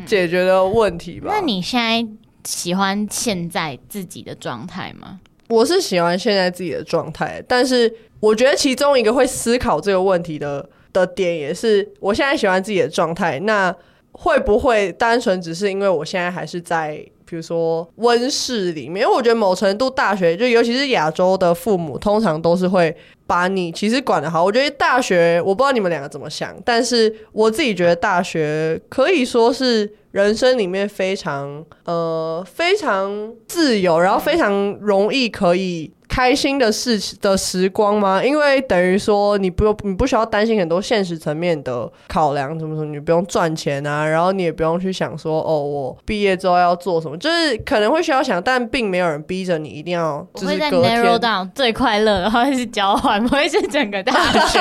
[0.05, 1.31] 解决的问题吧。
[1.31, 2.07] 嗯，那你现在？
[2.47, 5.19] 喜欢现在自己的状态吗？
[5.49, 13.75] 我是喜欢现在自己的状态，但是我觉得其中一个会思考这个问题的的点也是，我现在喜欢自己的状态，那
[14.13, 16.95] 会不会单纯只是因为我现在还是在，
[17.25, 19.03] 比如说温室里面？
[19.03, 22.95] 因为我觉得某程度大学，就尤其是亚洲的父母，通常都是会
[23.25, 24.41] 把你其实管得好。
[24.41, 29.91] 我觉得大学，我不知道你们两个怎么想，但是我自己觉得大学可以说是。
[30.18, 34.51] 人生里面非常呃非常自由，然后非常
[34.82, 38.24] 容易可以开心的事情的时光吗？
[38.24, 50.26] 因为等于说你不用你不需要担心很多现实层面的考量，什么什么，你不用赚钱啊，然后你也不用去想说哦，我毕业之后要做什么，就是可能会需要想，但并没有人逼着你一定要。
[50.34, 54.59] 我会在 narrow down 最快乐的话是交换，不会是整个大学。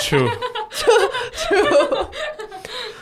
[0.00, 0.30] True。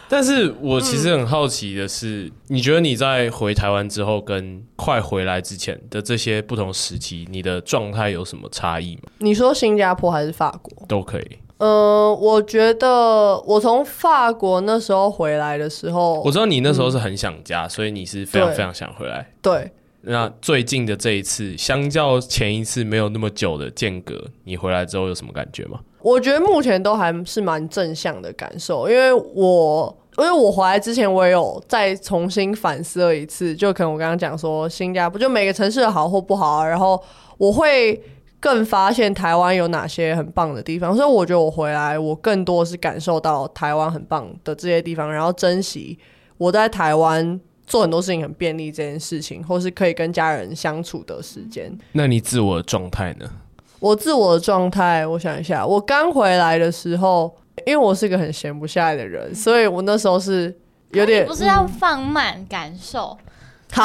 [0.09, 9.03] 但是我其实很好奇的是，嗯、你觉得你在回台湾之后，跟快回来之前的这些不同时期，你的状态有什么差异吗？
[9.19, 10.87] 你说新加坡还是法国？
[10.87, 11.39] 都可以。
[11.59, 19.31] 嗯、呃，我觉得我从法国那时候回来的时候，我知道你那时候是很想家，嗯、所以你是非常非常想回来。
[19.43, 19.71] 对。
[20.01, 25.81] 那最近的这一次，相较前一次没有那么久的间隔，你回来之后有什么感觉吗？
[26.01, 37.01] 我觉得目前都还是蛮正向的感受，因为我因为我回来之前，我也有再重新反思了一次，就可能我刚刚讲说新加坡就每个城市的好或不好啊，然后
[37.37, 38.01] 我会
[38.41, 45.99] 更发现台湾有哪些很棒的地方，所以我觉得我回来，我更多是感受到台湾很棒的这些地方，然后珍惜
[46.37, 51.77] 我在台湾做很多事情很便利这件事情，或是可以跟家人相处的时间。
[51.93, 53.29] 那你自我的状态呢？
[53.81, 57.33] 我自我的状态，我想一下，我刚回来的时候，
[57.65, 60.53] 因为我是一个很闲不下来的人，所以我那时候是
[60.91, 63.17] 有点不是要放慢感受。
[63.21, 63.85] 嗯、好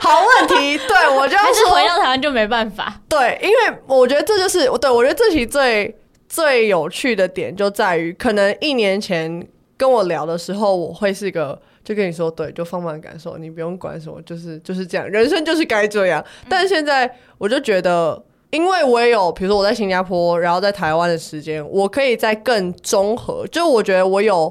[0.00, 3.00] 好问题，对我就要说，是回到台湾就没办法。
[3.08, 5.94] 对，因为我觉得这就是对我觉得这期最
[6.28, 16.24] 最有趣的点就在于，可能一年前跟我聊的时候，我会是一个就跟你说，对，就放慢感受，你不用管什么，就是就是这样，人生就是该这样。
[16.48, 18.24] 但是现在我就觉得。
[18.50, 23.46] 因为我也有，比如说我在新加坡，然后在台湾的时间，我可以再更综合。
[23.48, 24.50] 就我觉得我有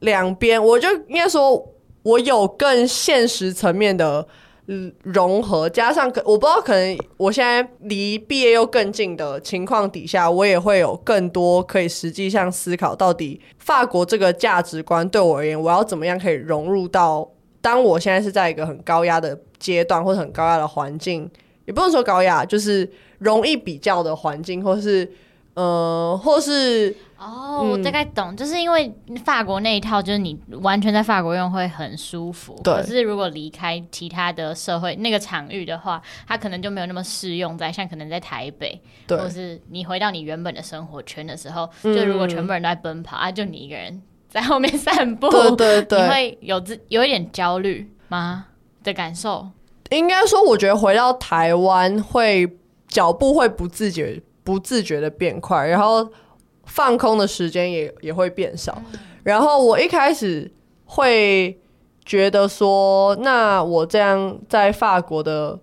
[0.00, 1.66] 两边，我就应该说，
[2.02, 4.26] 我有更现实层面的
[5.02, 17.26] 融合，加上可我不知道，可能我现在离毕业又更近的情况底下，我也会有更多可以实际上思考，到底法国这个价值观对我而言，我要怎么样可以融入到
[17.62, 21.30] 当我现在是在一个很高压的阶段，或者很高压的环境，
[21.64, 22.86] 也不能说高压，就是。
[23.18, 25.10] 容易比较的环境，或是，
[25.54, 28.92] 呃，或是哦，我大概懂，就是因为
[29.24, 32.58] 法国那一套，就是你完全在法国用会很舒服。
[32.62, 32.74] 对。
[32.74, 48.46] 可是如果离开其他的社会那个场域的话，它可能就没有那么适用在像可能在台北，或是你回到你原本的生活圈的时候，就如果全部人都在奔跑啊，就你一个人在后面散步，对对对，你会有自有一点焦虑吗
[48.84, 49.48] 的感受？
[49.90, 52.56] 应该说，我觉得回到台湾会。
[52.88, 56.08] 脚步会不自觉、不自觉的变快，然后
[56.64, 58.82] 放空的时间也也会变少。
[59.22, 60.50] 然后我一开始
[60.86, 61.58] 会
[62.04, 65.58] 觉得说，那我这样在法国的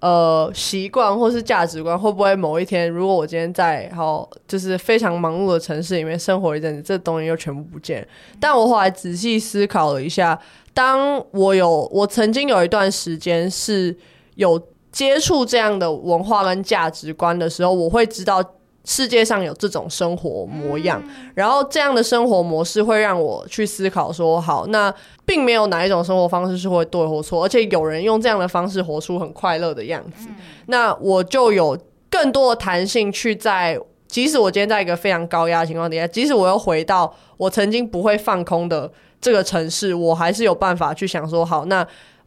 [0.00, 8.06] 呃习惯或是价值观，会不会某一天，如果我今天在好就是非常忙碌的城市里面生活一阵子，这东西又全部不见？
[8.38, 10.38] 但我后来仔细思考了一下，
[10.74, 13.96] 当我有我曾经有一段时间是
[14.34, 14.60] 有
[14.96, 18.42] 接触这样的文化跟价值观的时候，我会知道。
[18.88, 21.02] 世界上有这种生活模样，
[21.34, 24.94] 然后这样的生活模式会让我去思考说，好，那
[25.24, 30.28] 并没有哪一种生活方式是会对或错，而且有人用这样的方式活出很快乐的样子，
[30.66, 31.76] 那我就有
[32.08, 33.76] 更多的弹性去在，
[34.06, 38.88] 即使我今天在一个非常高压的情况底下，即使我又回到我曾经不会放空的
[39.20, 41.84] 这个城市，我还是有办法去想说，好，那。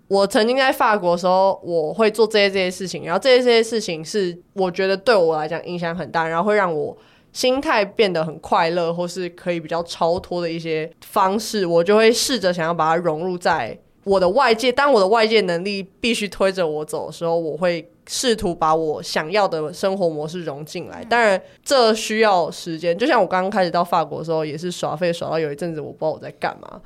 [0.09, 6.97] 我曾经在法国的时候，我会做这些这些事情，然后这些这些事情是我觉得对我来讲影响很大，然后会让我
[7.31, 14.71] 心态变得很快乐，或是可以比较超脱的一些方式，我就会试着想要把它融入在我的外界。
[14.71, 21.03] 当我的外界能力必须推着我走的时候，我会试图把我想要的生活模式融进来。
[21.03, 22.97] 当然，这需要时间。
[22.97, 26.81] 就像我刚刚开始到法国的时候，也是耍废耍到有一阵子，我不知道我在干嘛。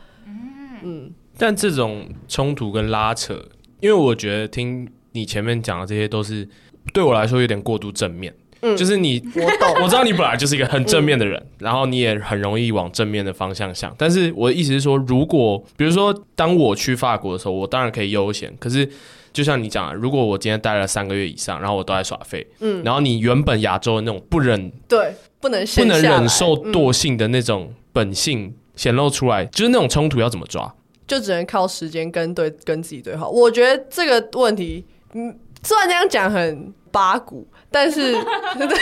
[0.84, 1.14] 嗯。
[1.38, 3.34] 但这种冲突跟拉扯，
[3.80, 6.48] 因为我觉得听你前面讲的这些都是
[6.94, 8.34] 对我来说有点过度正面。
[8.66, 13.94] 嗯，就是你我懂， 我知道你本来就是一个很正面的人，嗯，然后你也很容易往正面的方向想。
[13.98, 18.56] 但是我的意思是说，如果比如说当我去法国的时候，我当然可以悠闲。
[18.60, 18.90] 可是
[19.34, 30.74] 就像你讲的，如果我今天待了三个月以上，然后我都在耍废，嗯，然后你原本亚洲的那种不忍对不能不能忍受惰性的那种本性显露出来，嗯，就是那种冲突要怎么抓？
[31.14, 33.28] 就只能靠时间跟对跟自己对话。
[33.28, 38.14] 我觉得这个问题，嗯，虽然这样讲很八股，但是
[38.58, 38.78] 但是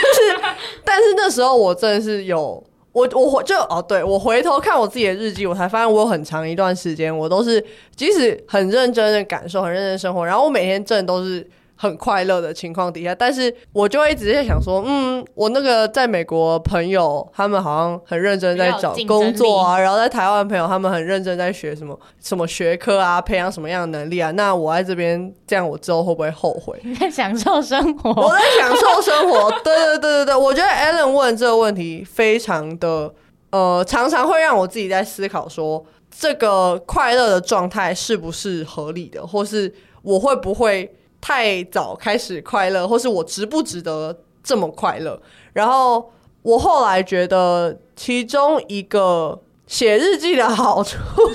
[0.84, 2.62] 但是那时候我真的是有
[2.92, 7.64] 我我就哦，对我回头看我自己的日记，我才发现我有很长一段时间，我都是
[7.94, 11.46] 即使很认真的感受，很认真的生活，然后我每天真的都是。
[11.82, 24.30] 很快乐的情况底下，但是我就会一直在想说，嗯，我那个在美国朋友，他们好像很认真在找工作啊，然后在台湾朋友，他们很认真在学什么什么学科啊，培养什么样的能力啊。
[24.30, 26.78] 那我在这边这样，我之后会不会后悔？
[26.84, 29.50] 你 在享受生活，我在享受生活。
[29.64, 33.12] 对对对对对，我觉得 Ellen 问这个问题非常的，
[33.50, 35.84] 呃，常常会让我自己在思考说，
[36.16, 40.94] 这个快乐的状态是不是合理的，或是我会不会。
[41.22, 45.18] 太早开始快乐，或是我值不值得这么快乐？
[45.52, 46.10] 然后
[46.42, 51.32] 我后来觉得，其中一个写日记的好处， 为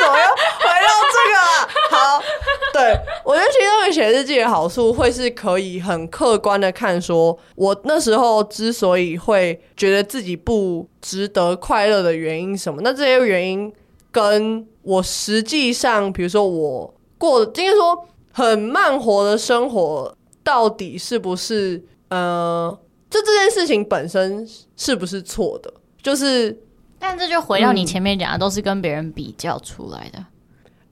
[0.00, 1.36] 什么要回到这个？
[1.90, 2.22] 好，
[2.72, 12.80] 对，我觉得其中一个写日记的好处，会是可以很客观的看，说我那时候之所以会觉得自己不值得快乐的原因什么？
[12.82, 13.70] 那这些原因
[14.10, 18.08] 跟我实际上，比如说我过，应该说。
[18.36, 20.14] 很慢活的生活，
[20.44, 22.78] 到底是不是呃，
[23.08, 25.72] 就这件事情本身是不是错的？
[26.02, 26.54] 就是，
[26.98, 30.18] 但这就回到你前面讲的，都是跟别人比较出来的。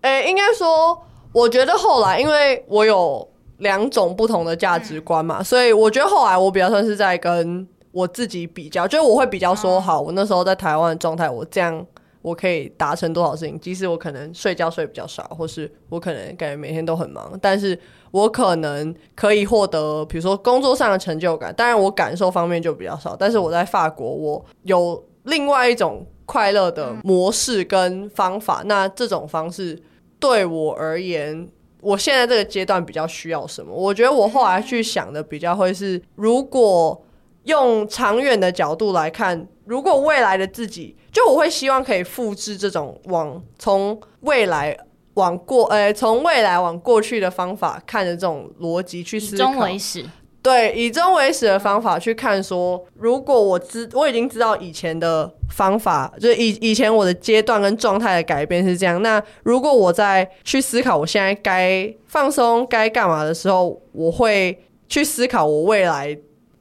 [0.00, 0.98] 诶、嗯，欸，应该说，
[1.32, 3.28] 我觉得后来，因为我有
[3.58, 11.86] 两种不同的价值观嘛，嗯，所以我觉得后来我比较算是在跟我自己比较，就是我会比较说，好，我那时候在台湾的状态，我这样。
[12.24, 13.60] 我可以达成多少事情？
[13.60, 17.78] 即使我可能睡觉睡比较少，或是我可能感觉每天都很忙，但是
[18.10, 21.54] 我可能可以获得，比如说工作上的成就感。
[21.54, 23.14] 当然，我感受方面就比较少。
[23.14, 28.62] 但是我在法国，我有另外一种快乐的模式跟方法。
[28.64, 29.78] 那这种方式
[30.18, 31.46] 对我而言，
[31.82, 33.70] 我现在这个阶段比较需要什么？
[33.70, 37.04] 我觉得我后来去想的比较会是，如果
[37.44, 39.46] 用长远的角度来看。
[39.66, 44.76] 如果未来的自己，就我会希望可以复制这种往从未来
[45.14, 49.42] 往过，呃，从未来往过去的方法看的这种逻辑去思考。
[49.42, 50.04] 以终为始。
[50.42, 66.14] 对，以终为始的方法去看说，如果我知我已经知道以前的方法，就是以以前我的阶段跟状态的改变是这样，那如果我在去思考我现在该放松该干嘛的时候，我会去思考我未来。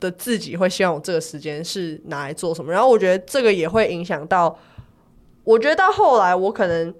[0.04, 4.60] 的自己会希望我这个时间是拿来做什么，然后我觉得这个也会影响到，
[5.45, 6.93] 我觉得到后来我可能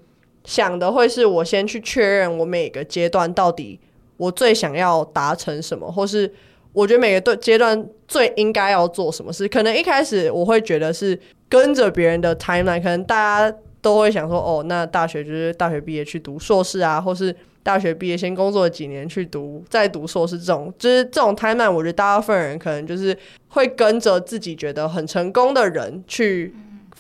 [0.46, 3.78] 想的会是我先去确认我每个阶段到底
[4.16, 6.34] 我最想要达成什么，或是
[6.72, 9.46] 我觉得每个段阶段最应该要做什么事。
[9.50, 13.16] 可能一开始我会觉得是跟着别人的 timeline，可能大
[13.52, 17.36] 家都会想说，哦，那大学就是大学毕业去读硕士啊，或是。
[17.64, 26.54] 大学毕业先工作几年去读，再读硕士这种，就是这种 timeline，我觉得大部分人可能就是会跟着自己觉得很成功的人去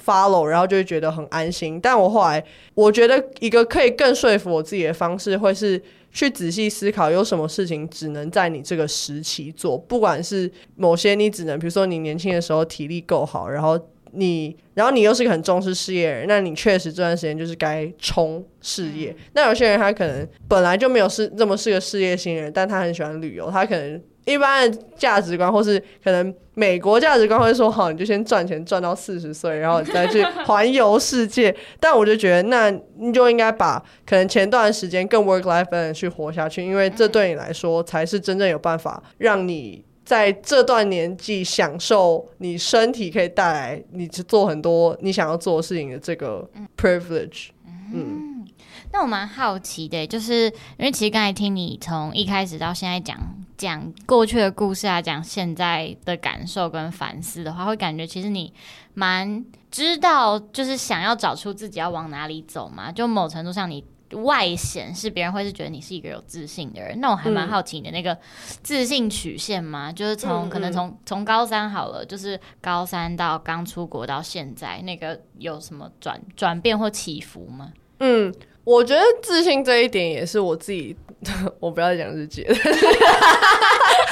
[0.05, 1.79] follow，然后就会觉得很安心。
[1.79, 2.43] 但我后来
[2.73, 13.77] 我觉得一个可以更说服我自己的方式，会是去仔细思考有什么事情只能在你这个时期做，不管是某些你只能，比如说你年轻的时候体力够好，然后
[14.13, 19.15] 你，然后你又是个很重视事业的人，那你确实这段时间就是该冲事业。
[19.33, 24.01] 那有些人他可能本来就没有是这么是个事业新人，但他很喜欢旅游，他可能。
[24.25, 31.53] 一般的价值观，或是可能美国价值观会说，好，你就先赚钱赚到四十岁，然后你再去环游世界。
[31.77, 47.49] 但我就觉得，那你就应该把可能前段时间更 work life balance 去活下去，因为这对你来说才是真正有办法让你在这段年纪享受你身体可以带来你做很多你想要做的事情的这个 privilege。
[47.93, 48.45] 嗯。
[48.91, 50.45] 那我蛮好奇的，就是
[50.77, 53.17] 因为其实刚才听你从一开始到现在讲
[53.57, 58.53] 讲过去的故事啊，讲现在的感受跟反思的话，会感觉其实你
[58.93, 62.91] 蛮知道，就是想要找出自己要往哪里走嘛。
[62.91, 63.83] 就某程度上，你
[64.13, 66.99] 外显是别人会是觉得你是一个有自信的人。
[66.99, 68.17] 那我还蛮好奇你的那个
[68.61, 77.71] 自信曲线嘛，嗯、就是从可能从从高三好了，就是高三到刚出国到现在，那个有什么转转变或起伏吗？
[77.99, 78.33] 嗯。
[78.65, 80.95] 我觉得自信这一点也是我自己，
[81.59, 82.55] 我不要讲日记了。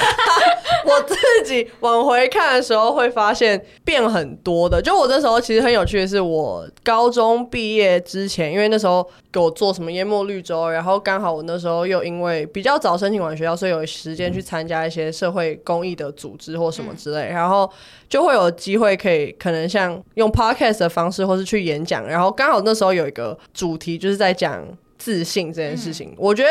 [0.84, 4.82] 我自己往回看的时候，会发现变很多的。
[4.82, 17.70] 就我那时候其实很有趣的是，我高中毕业之前，因为那时候给我做什么淹没绿洲，然后刚好我那时候又因为比较早申请完学校，所以有时间去参加一些社会公益的组织或什么之类，然后
[18.08, 22.06] 就会有机会可以可能像用 podcast 的方式，或是去演讲。
[22.06, 24.66] 然后刚好那时候有一个主题就是在讲。
[25.02, 26.50] 自信这件事情，嗯，我觉得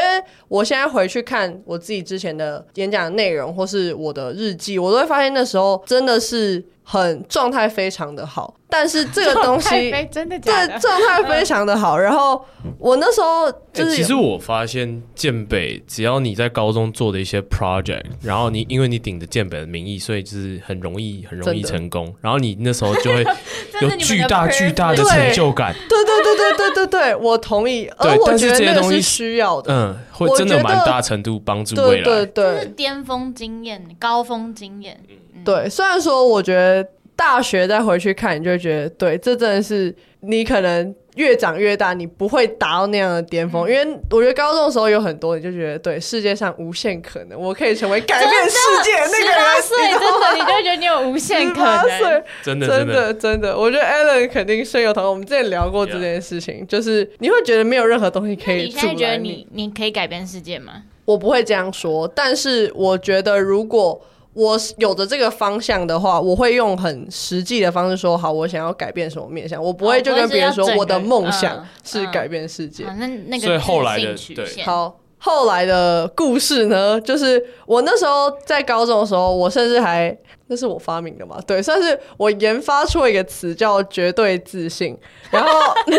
[0.49, 8.55] 我现在回去看我自己之前的演讲内容，或是我的日记，我都会发现那时候真的是很状态非常的好。
[8.73, 10.67] 但是这个东西真的假的？
[10.67, 11.97] 对，状态非常的好。
[11.97, 12.41] 然后
[12.79, 22.15] 我那时候就是、欸，其实我发现建北，只要你在高中做的一些 project，然后你因为你顶着建北的名义，所以就是很容易很容易成功。
[22.21, 23.25] 然后你那时候就会
[23.81, 25.75] 有巨大巨大的成就感。
[25.89, 27.91] 对对对对对对对，我同意。
[27.97, 32.03] 而我觉得那个是需要的，嗯，会真的蛮大程度帮助未来。
[32.05, 34.97] 对对对，是巅峰经验、高峰经验。
[35.43, 36.87] 对，虽然说我觉得。
[37.13, 43.67] 大学再回去看，你就会觉得，对，这真的是你可能越长越大，你不会达到那样的巅峰。
[43.67, 49.61] 嗯、因为我觉得高中的时候有很多，你就觉得，对，世界上无限可能，我可以成为改变世界的那个人。
[49.61, 52.23] 岁真的，你就会觉得你有无限可能。
[52.41, 55.09] 真的，真的，真的，我觉得 Alan 肯定深有同感。
[55.11, 58.89] 我们之前聊过这件事情.就是你会觉得没有任何东西可以阻拦你。
[58.89, 60.81] 你现在觉得你你可以改变世界吗？
[61.05, 64.01] 我不会这样说，但是我觉得如果。
[64.33, 69.61] 我有着这个方向的话，我会用很实际的方式说好，我想要改变什么面向。
[69.61, 72.85] 我不会就跟别人说我的梦想是改变世界。
[72.97, 80.17] 那那个所以后来的对，好，后来的故事呢，就是我那时候在高中的时候，我甚至还
[80.47, 84.97] 那是我发明的嘛，对，算是我研发出一个词叫绝对自信。
[85.29, 85.49] 然后
[85.87, 85.97] 现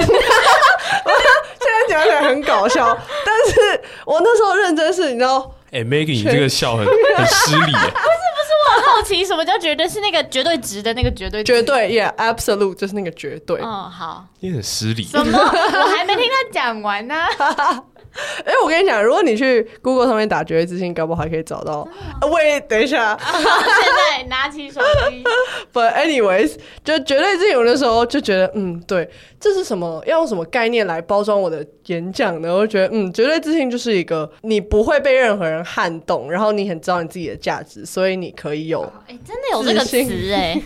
[1.61, 5.55] 在讲起来很搞笑，但是我那时候认真是，你知道。
[5.73, 7.73] 哎、欸、，Maggie，你这个笑很很失礼。
[7.73, 9.89] 不是不是，我很好奇，什么叫绝对？
[9.89, 11.43] 是那个绝对值的那个绝对？
[11.43, 13.59] 绝对，Yeah，absolute，就是那个绝对。
[13.63, 14.27] 嗯，好。
[14.41, 15.05] 你很失礼。
[15.05, 15.39] 什么？
[15.39, 17.15] 我还没听他讲完呢。
[18.45, 21.89] 哎、欸，我跟你讲，如果你去 Google 上面打“绝对自信”，搞不好还可以找到。
[22.31, 25.25] 喂，等一下， 现在拿起手机。
[25.73, 29.09] But anyways，就绝对自信，有的时候就觉得，嗯，对，
[29.41, 30.03] 这是什么？
[30.07, 32.55] 要用什么概念来包装我的演讲呢？
[32.55, 38.83] 我就觉得，嗯，绝对自信就是一个你不会被任何人撼动，然后你很知道你自己的价值，所以你可以有。
[39.09, 40.61] 哎、欸，真的有这个词哎。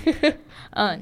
[0.70, 1.01] 嗯，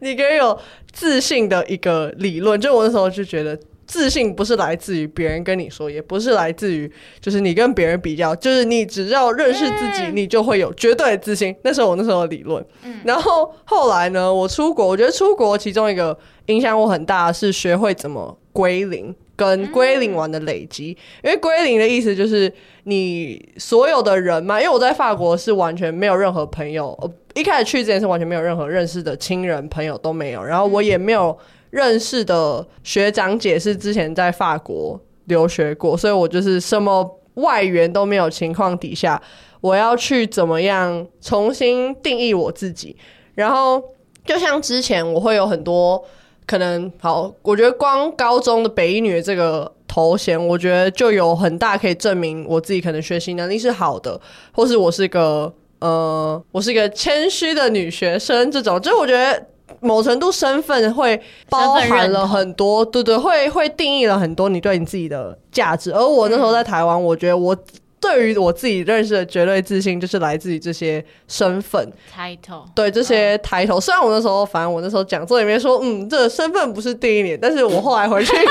[0.00, 0.58] 你可以有
[0.90, 2.58] 自信的一个理论。
[2.58, 3.58] 就我那时候就觉得。
[3.90, 6.88] 自信不是来自于别人跟你说，也不是来自于
[7.20, 11.52] 就是你跟别人比较，就是你只要认识自己，你就会有绝对的自信。
[11.64, 12.64] 那是我那时候的理论。
[12.84, 16.16] 嗯，然后后来呢，我出国，我觉得出国其中一个
[16.46, 20.96] 影响我很大的是学会怎么归零跟归零完的累积。
[21.24, 22.52] 因为归零的意思就是
[22.84, 26.96] 你所有的人嘛，因为我在法国是完全没有任何朋友，
[27.34, 31.36] 一开始去之前是完全没有任何认识的亲人朋友都没有，然后我也没有。
[31.70, 39.20] 认识的学长姐是之前在法国留学过，所以我就是什么外援都没有情况底下，
[39.60, 42.96] 我要去怎么样重新定义我自己。
[43.36, 43.80] 然后
[44.24, 46.04] 就像之前我会有很多
[46.44, 54.20] 可能，好，我觉得光高中的北一女这个头衔，我觉得就有很大可以证明我自己可能学习能力是好的，
[54.52, 59.46] 或是我是个呃，我是一个谦虚的女学生这种，就我觉得。
[59.80, 65.92] 某程度身份会包含了很多，对对，会会定义了很多你对你自己的价值。
[65.92, 67.56] 而我那时候在台湾，我觉得我。
[68.02, 73.78] 对于我自己认识的绝对自信，就是来自于这些身份 title，对这些 title。
[73.78, 78.44] 虽然我那时候，反正我那时候讲座里面说，嗯，这个身份不是第一年，但是我后来回去看，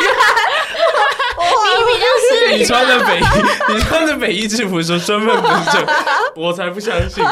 [1.49, 2.05] 你比较
[2.49, 5.85] 是你穿的北衣，你穿的北 衣制服说身份不是这，
[6.41, 7.23] 我才不相信。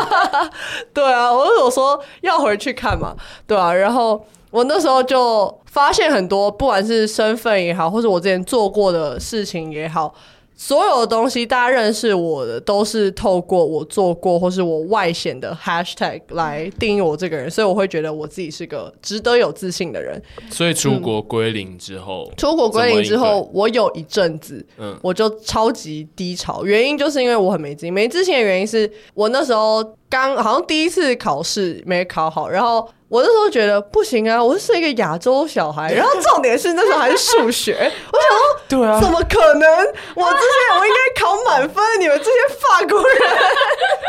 [0.94, 3.16] 对啊，我有说要回去看嘛，
[3.48, 10.14] 对啊，然后我那时候就发现很多，不管是身份也好，或者我之前做过的事情也好。
[10.60, 20.20] 所有的东西，大家认识我的都是透过我做过或是我外显的 hashtag 来定义我这个人，所以我会觉得我自己是个值得有自信的人。
[20.50, 27.94] 所以出国归零之后，嗯、出国归零之后，我有一阵子，嗯，我就超级低潮，原因就是因为我很没自信。
[27.94, 32.90] 没自信的原因是我那时候刚好像第一次考试没考好，然后。
[33.10, 37.72] 我那时候觉得不行啊，我是一个亚洲小孩， 然后重点是那时候还是数学，
[38.12, 39.70] 我想说，对啊，怎么可能？
[40.14, 43.18] 我之前我应该考满分，你们这些法国人，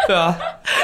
[0.09, 0.37] 对啊，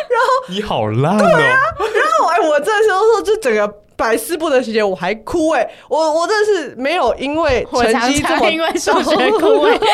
[0.08, 1.58] 然后你好烂哦，对啊，
[1.92, 3.66] 然后哎，我这时候说就整个
[4.04, 9.78] 百思不得其解，我还哭哎，我我真的是没有因为 成绩这么因为 数学哭哎。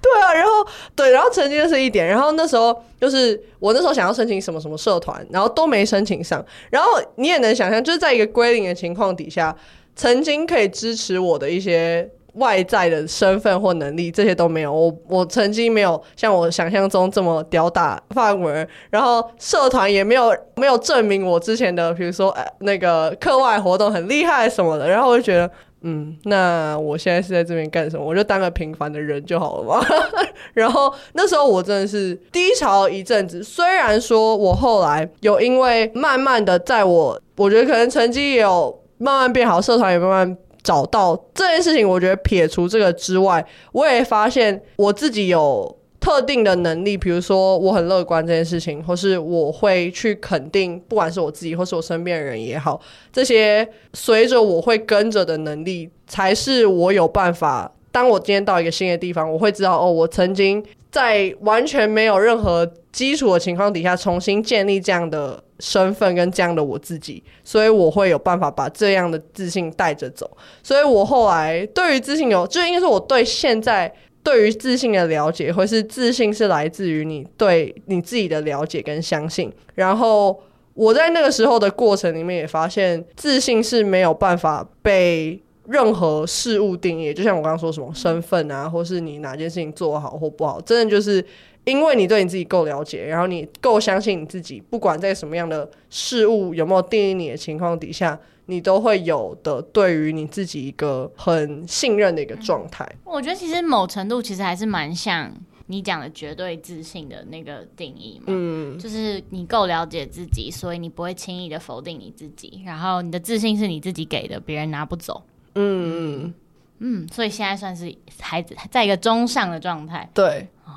[0.00, 0.50] 对啊，然后
[0.94, 6.42] 对，然后成绩就是一点，然后那时候就是我那时候想要申请什么什么社团，然后都没申请上。
[6.70, 9.54] 然后你也能想象，就是在一个归零的情况底下，
[9.96, 12.08] 曾经可以支持我的一些
[12.38, 14.72] 外在的身份或能力，这些都没有。
[14.72, 24.88] 我我曾经没有像我想象中这么屌打范文，然后社团也没有没有证明我之前的，比如说呃那个课外活动很厉害什么的。
[24.88, 25.50] 然后我就觉得。
[25.82, 28.04] 嗯，那我现在是在这边干什么？
[28.04, 29.80] 我就当个平凡的人就好了嘛。
[30.52, 40.36] 然后那时候我真的是低潮一阵子，虽然说我后来有因为慢慢的在我，我觉得可能成绩也有慢慢变好，社团也慢慢
[40.68, 41.88] 找到这件事情。
[41.88, 43.42] 我觉得撇除这个之外，
[43.72, 45.74] 我也发现我自己有。
[46.00, 52.80] 特定的能力，比如说我很乐观这件事情，或是我会去肯定，不管是我自己或是我身边的人也好，
[53.12, 57.70] 这些随着我会跟着的能力，才是我有办法。
[57.90, 70.30] 当我今天到一个新的地方，我会知道哦，我曾经在完全没有任何基础的情况底下，重新建立这样的身份跟这样的我自己，所以我会有办法把这样的自信带着走。
[70.62, 73.92] 所以我后来对于自信有，就应该是我对现在。
[74.20, 79.50] 对于自信的了解，或是自信是来自于你对你自己的了解跟相信。
[79.74, 80.38] 然后
[80.74, 87.14] 我在那个时候的过程里面也发现，自信是没有办法被任何事物定义。
[87.14, 91.24] 就像我刚刚说什么身份啊，或是你哪件事情做好或不好，真的就是
[91.68, 98.18] 因为你对你自己够了解，然后你够相信你自己，不管在什么样的事物有没有定义你的情况底下。
[98.50, 102.90] 你都会有的，对于你自己一个很信任的一个状态。
[103.04, 105.30] 我觉得其实某程度其实还是蛮像
[105.66, 108.24] 你讲的绝对自信的那个定义嘛。
[108.28, 112.62] 嗯，就是你够了解自己，所以你不会轻易的否定你自己。
[112.64, 115.22] 然后你的自信是你自己给的，别人拿不走。
[115.54, 116.34] 嗯嗯
[116.78, 120.08] 嗯，所以现在算是孩子在一个中上的状态。
[120.14, 120.48] 对。
[120.64, 120.72] 哦，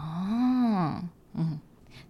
[1.36, 1.60] 嗯。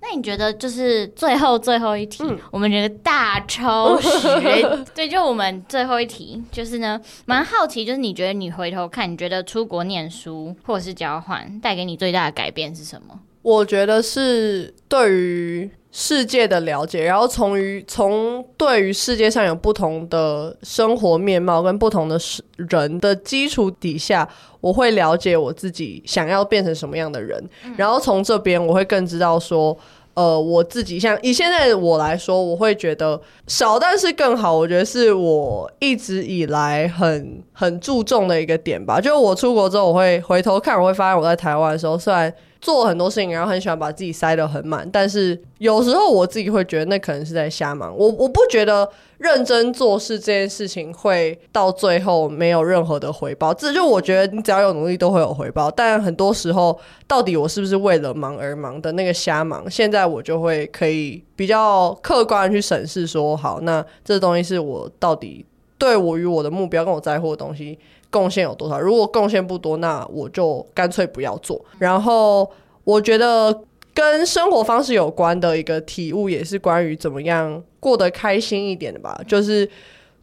[0.04, 13.20] 那你觉得就是最后最后一题，嗯、我们觉得大抽学，对，就我们最后一题，就是呢，蛮好奇，就是你觉得你回头看，你觉得出国念书或者是交换带给你最大的改变是什么？
[13.44, 22.18] 我觉得是对于世界的了解，然后从于从对于世界上有不同的生活面貌跟不同的
[22.56, 24.26] 人的基础底下，
[24.62, 29.78] 我会了解我自己想要变成什么样的人，嗯、然后从这边我会更知道说，
[30.14, 39.02] 呃，我自己像以现在的我来说，我会觉得少但是更好，我觉得是我一直以来很很注重的一个点吧。
[39.02, 42.34] 就我出国之后，我会回头看，我会发现我在台湾的时候，虽然。
[42.62, 47.92] 做很多事情，然后很喜欢把自己塞得很满，但是有时候我自己会觉得那可能是在瞎忙。
[47.98, 48.88] 我我不觉得
[49.18, 53.52] 认真做事这件事情会到最后没有任何的回报。
[53.52, 65.44] 这就我觉得你只要有努力都会有回报，但很多时候到底我是不是为了忙而忙的那个瞎忙，现在我就会可以比较客观去审视说，好，那这东西是我到底
[65.80, 67.80] 对我与我的目标跟我在乎的东西。
[68.12, 68.80] 贡献有多少？
[68.80, 71.64] 如果贡献不多，那我就干脆不要做。
[71.80, 72.48] 然后
[72.84, 79.20] 我觉得跟生活方式有关的一个体悟，也是关于怎么样过得开心一点的吧。
[79.28, 79.68] 就是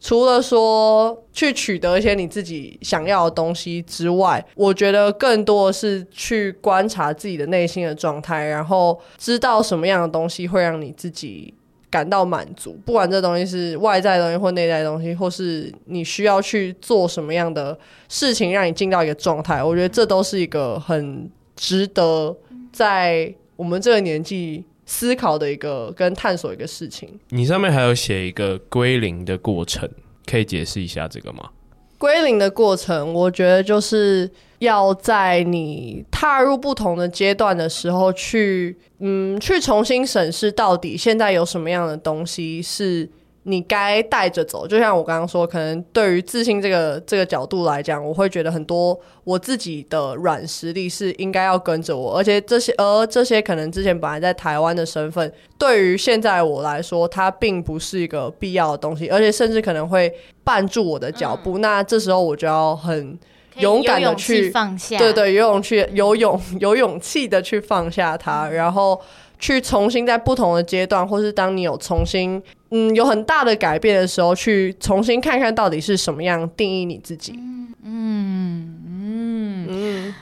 [0.01, 11.53] 除了说去取得一些你自己想要的东西之外，我觉得更多的是去观察自己的内心的状态，然后知道什么样的东西会让你自己
[11.91, 17.79] 感到满足，不管这东西是外在的东西或内在的东西，或是你需要去做什么样的
[18.09, 22.37] 事情让你进到一个状态，我觉得这都是一个很值得
[22.73, 27.19] 在我们这个年纪思考的一个跟探索一个事情。
[27.31, 29.89] 你上面还有写一个归零的过程，
[30.27, 31.51] 可以解释一下这个吗？
[31.99, 34.31] 归零的过程，我觉得就是
[34.61, 43.09] 要在你踏入不同的阶段的时候去，嗯，去重新审视到底现在有什么样的东西是。
[43.49, 61.59] 你该带着走，就像我刚刚说，可能对于自信这个这个角度来讲，我会觉得很多我自己的软实力是应该要跟着我，而且这些，而这些可能之前本来在台湾的身份，对于现在我来说，它并不是一个必要的东西，而且甚至可能会绊住我的脚步。
[61.59, 63.19] 嗯、那这时候我就要很
[63.57, 69.01] 勇敢的去放下，对对，有勇气，有勇有勇气的去放下它，嗯、然后。
[69.41, 77.33] 去重新在不同的阶段，或是当你有重新嗯有很大的改变的时候，去重新看看到底是什么样定义你自己。
[77.33, 80.15] 嗯嗯嗯嗯，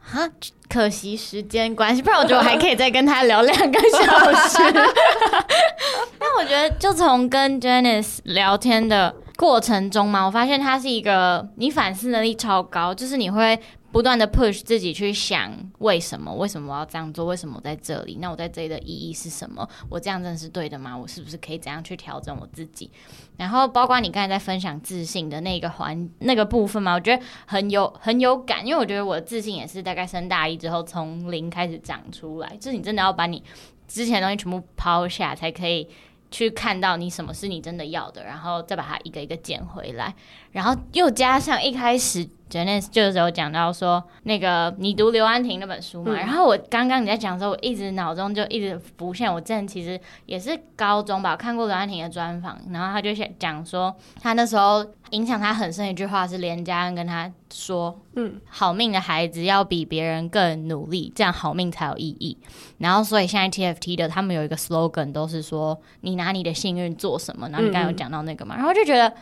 [0.00, 0.28] 哈，
[0.68, 4.58] 可惜时间关系，不然我觉得我还可以再跟他聊两个小时。
[6.18, 13.58] 但我觉得就从跟 Janice 聊天的过程中嘛，我发现他是一个你反思能力超高，就是你会。
[13.92, 16.32] 不断的 push 自己去想为什么？
[16.32, 17.24] 为什么我要这样做？
[17.24, 18.18] 为什么我在这里？
[18.20, 19.68] 那我在这里的意义是什么？
[19.88, 20.96] 我这样真的是对的吗？
[20.96, 22.88] 我是不是可以怎样去调整我自己？
[23.36, 33.42] 然后包括你刚才在分享自信的那个环那个部分嘛，我觉得很有很有感，因为我觉得我的自信也是大概升大一之后从零开始长出来，就是你真的要把你
[33.88, 35.88] 之前的东西全部抛下，才可以
[36.30, 40.14] 去看到你什么是你真的要的，然后再把它一个一个捡回来，
[40.52, 42.28] 然后又加上一开始。
[42.50, 49.96] Janice 就是有讲到说，那个你读刘安婷那本书嘛，嗯、然后我刚刚你在讲的时候，我一直脑中就一直浮现，我之前其实
[50.26, 62.36] 也是高中吧，看过刘安婷的专访，然后他就讲说，他那时候影响他很深一句话是连家恩跟他说，嗯，好命的孩子要比别人更努力，这样好命才有意义。
[62.78, 67.48] 然后所以现在 TFT 的他们有一个 slogan 都是说，你拿你的幸运做什么？
[67.50, 69.14] 然后你刚刚有讲到那个嘛，嗯、然后就觉得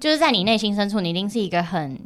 [0.00, 1.96] 就是在你内心深处，你一定是一个很。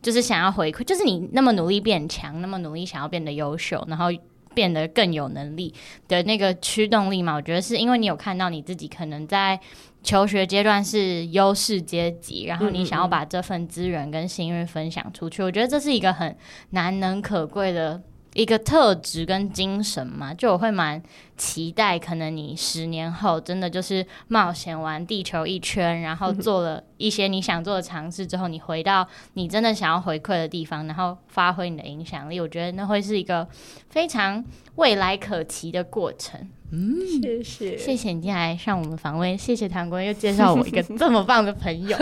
[0.00, 4.06] 就是想要回馈，就是你那么努力变强，那么努力想要变得优秀，然后
[4.54, 5.74] 变得更有能力
[6.06, 7.34] 的那个驱动力嘛？
[7.34, 9.58] 我觉得是因为你有看到你自己可能在
[10.04, 15.42] 求学阶段是优势阶级，然后你想要把这份资源跟幸运分享出去。
[15.42, 15.46] 嗯嗯嗯。
[15.46, 16.36] 我觉得这是一个很
[16.70, 18.00] 难能可贵的。
[18.38, 21.02] 一个特质跟精神嘛，就我会蛮
[21.36, 32.38] 期待，可能你十年后真的就是冒险完地球一圈，然后做了一些你想做的尝试之后，你回到你真的想要回馈的地方，然后发挥你的影响力。
[32.38, 33.48] 我觉得那会是一个
[33.90, 34.44] 非常
[34.76, 36.48] 未来可期的过程。
[36.70, 41.96] 嗯，谢谢，谢谢你今天来上我们访问，谢谢唐国又介绍我一个 这么棒的朋友。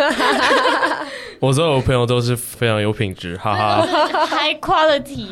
[1.39, 3.87] 我所有朋友都是非常有品质，哈哈，
[4.27, 5.31] High quality，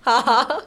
[0.00, 0.62] 哈哈。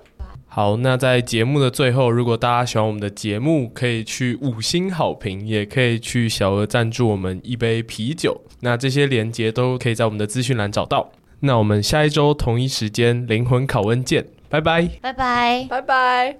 [0.48, 8.40] 好，那在节目的最后，如果大家喜欢我们的节目，可以去五星好评，也可以去小额赞助我们一杯啤酒。
[8.60, 11.10] 那这些连接都可以在我们的资讯栏找到。
[11.40, 16.38] 那我们下一周同一时间灵魂拷问见，拜拜，拜拜，拜拜。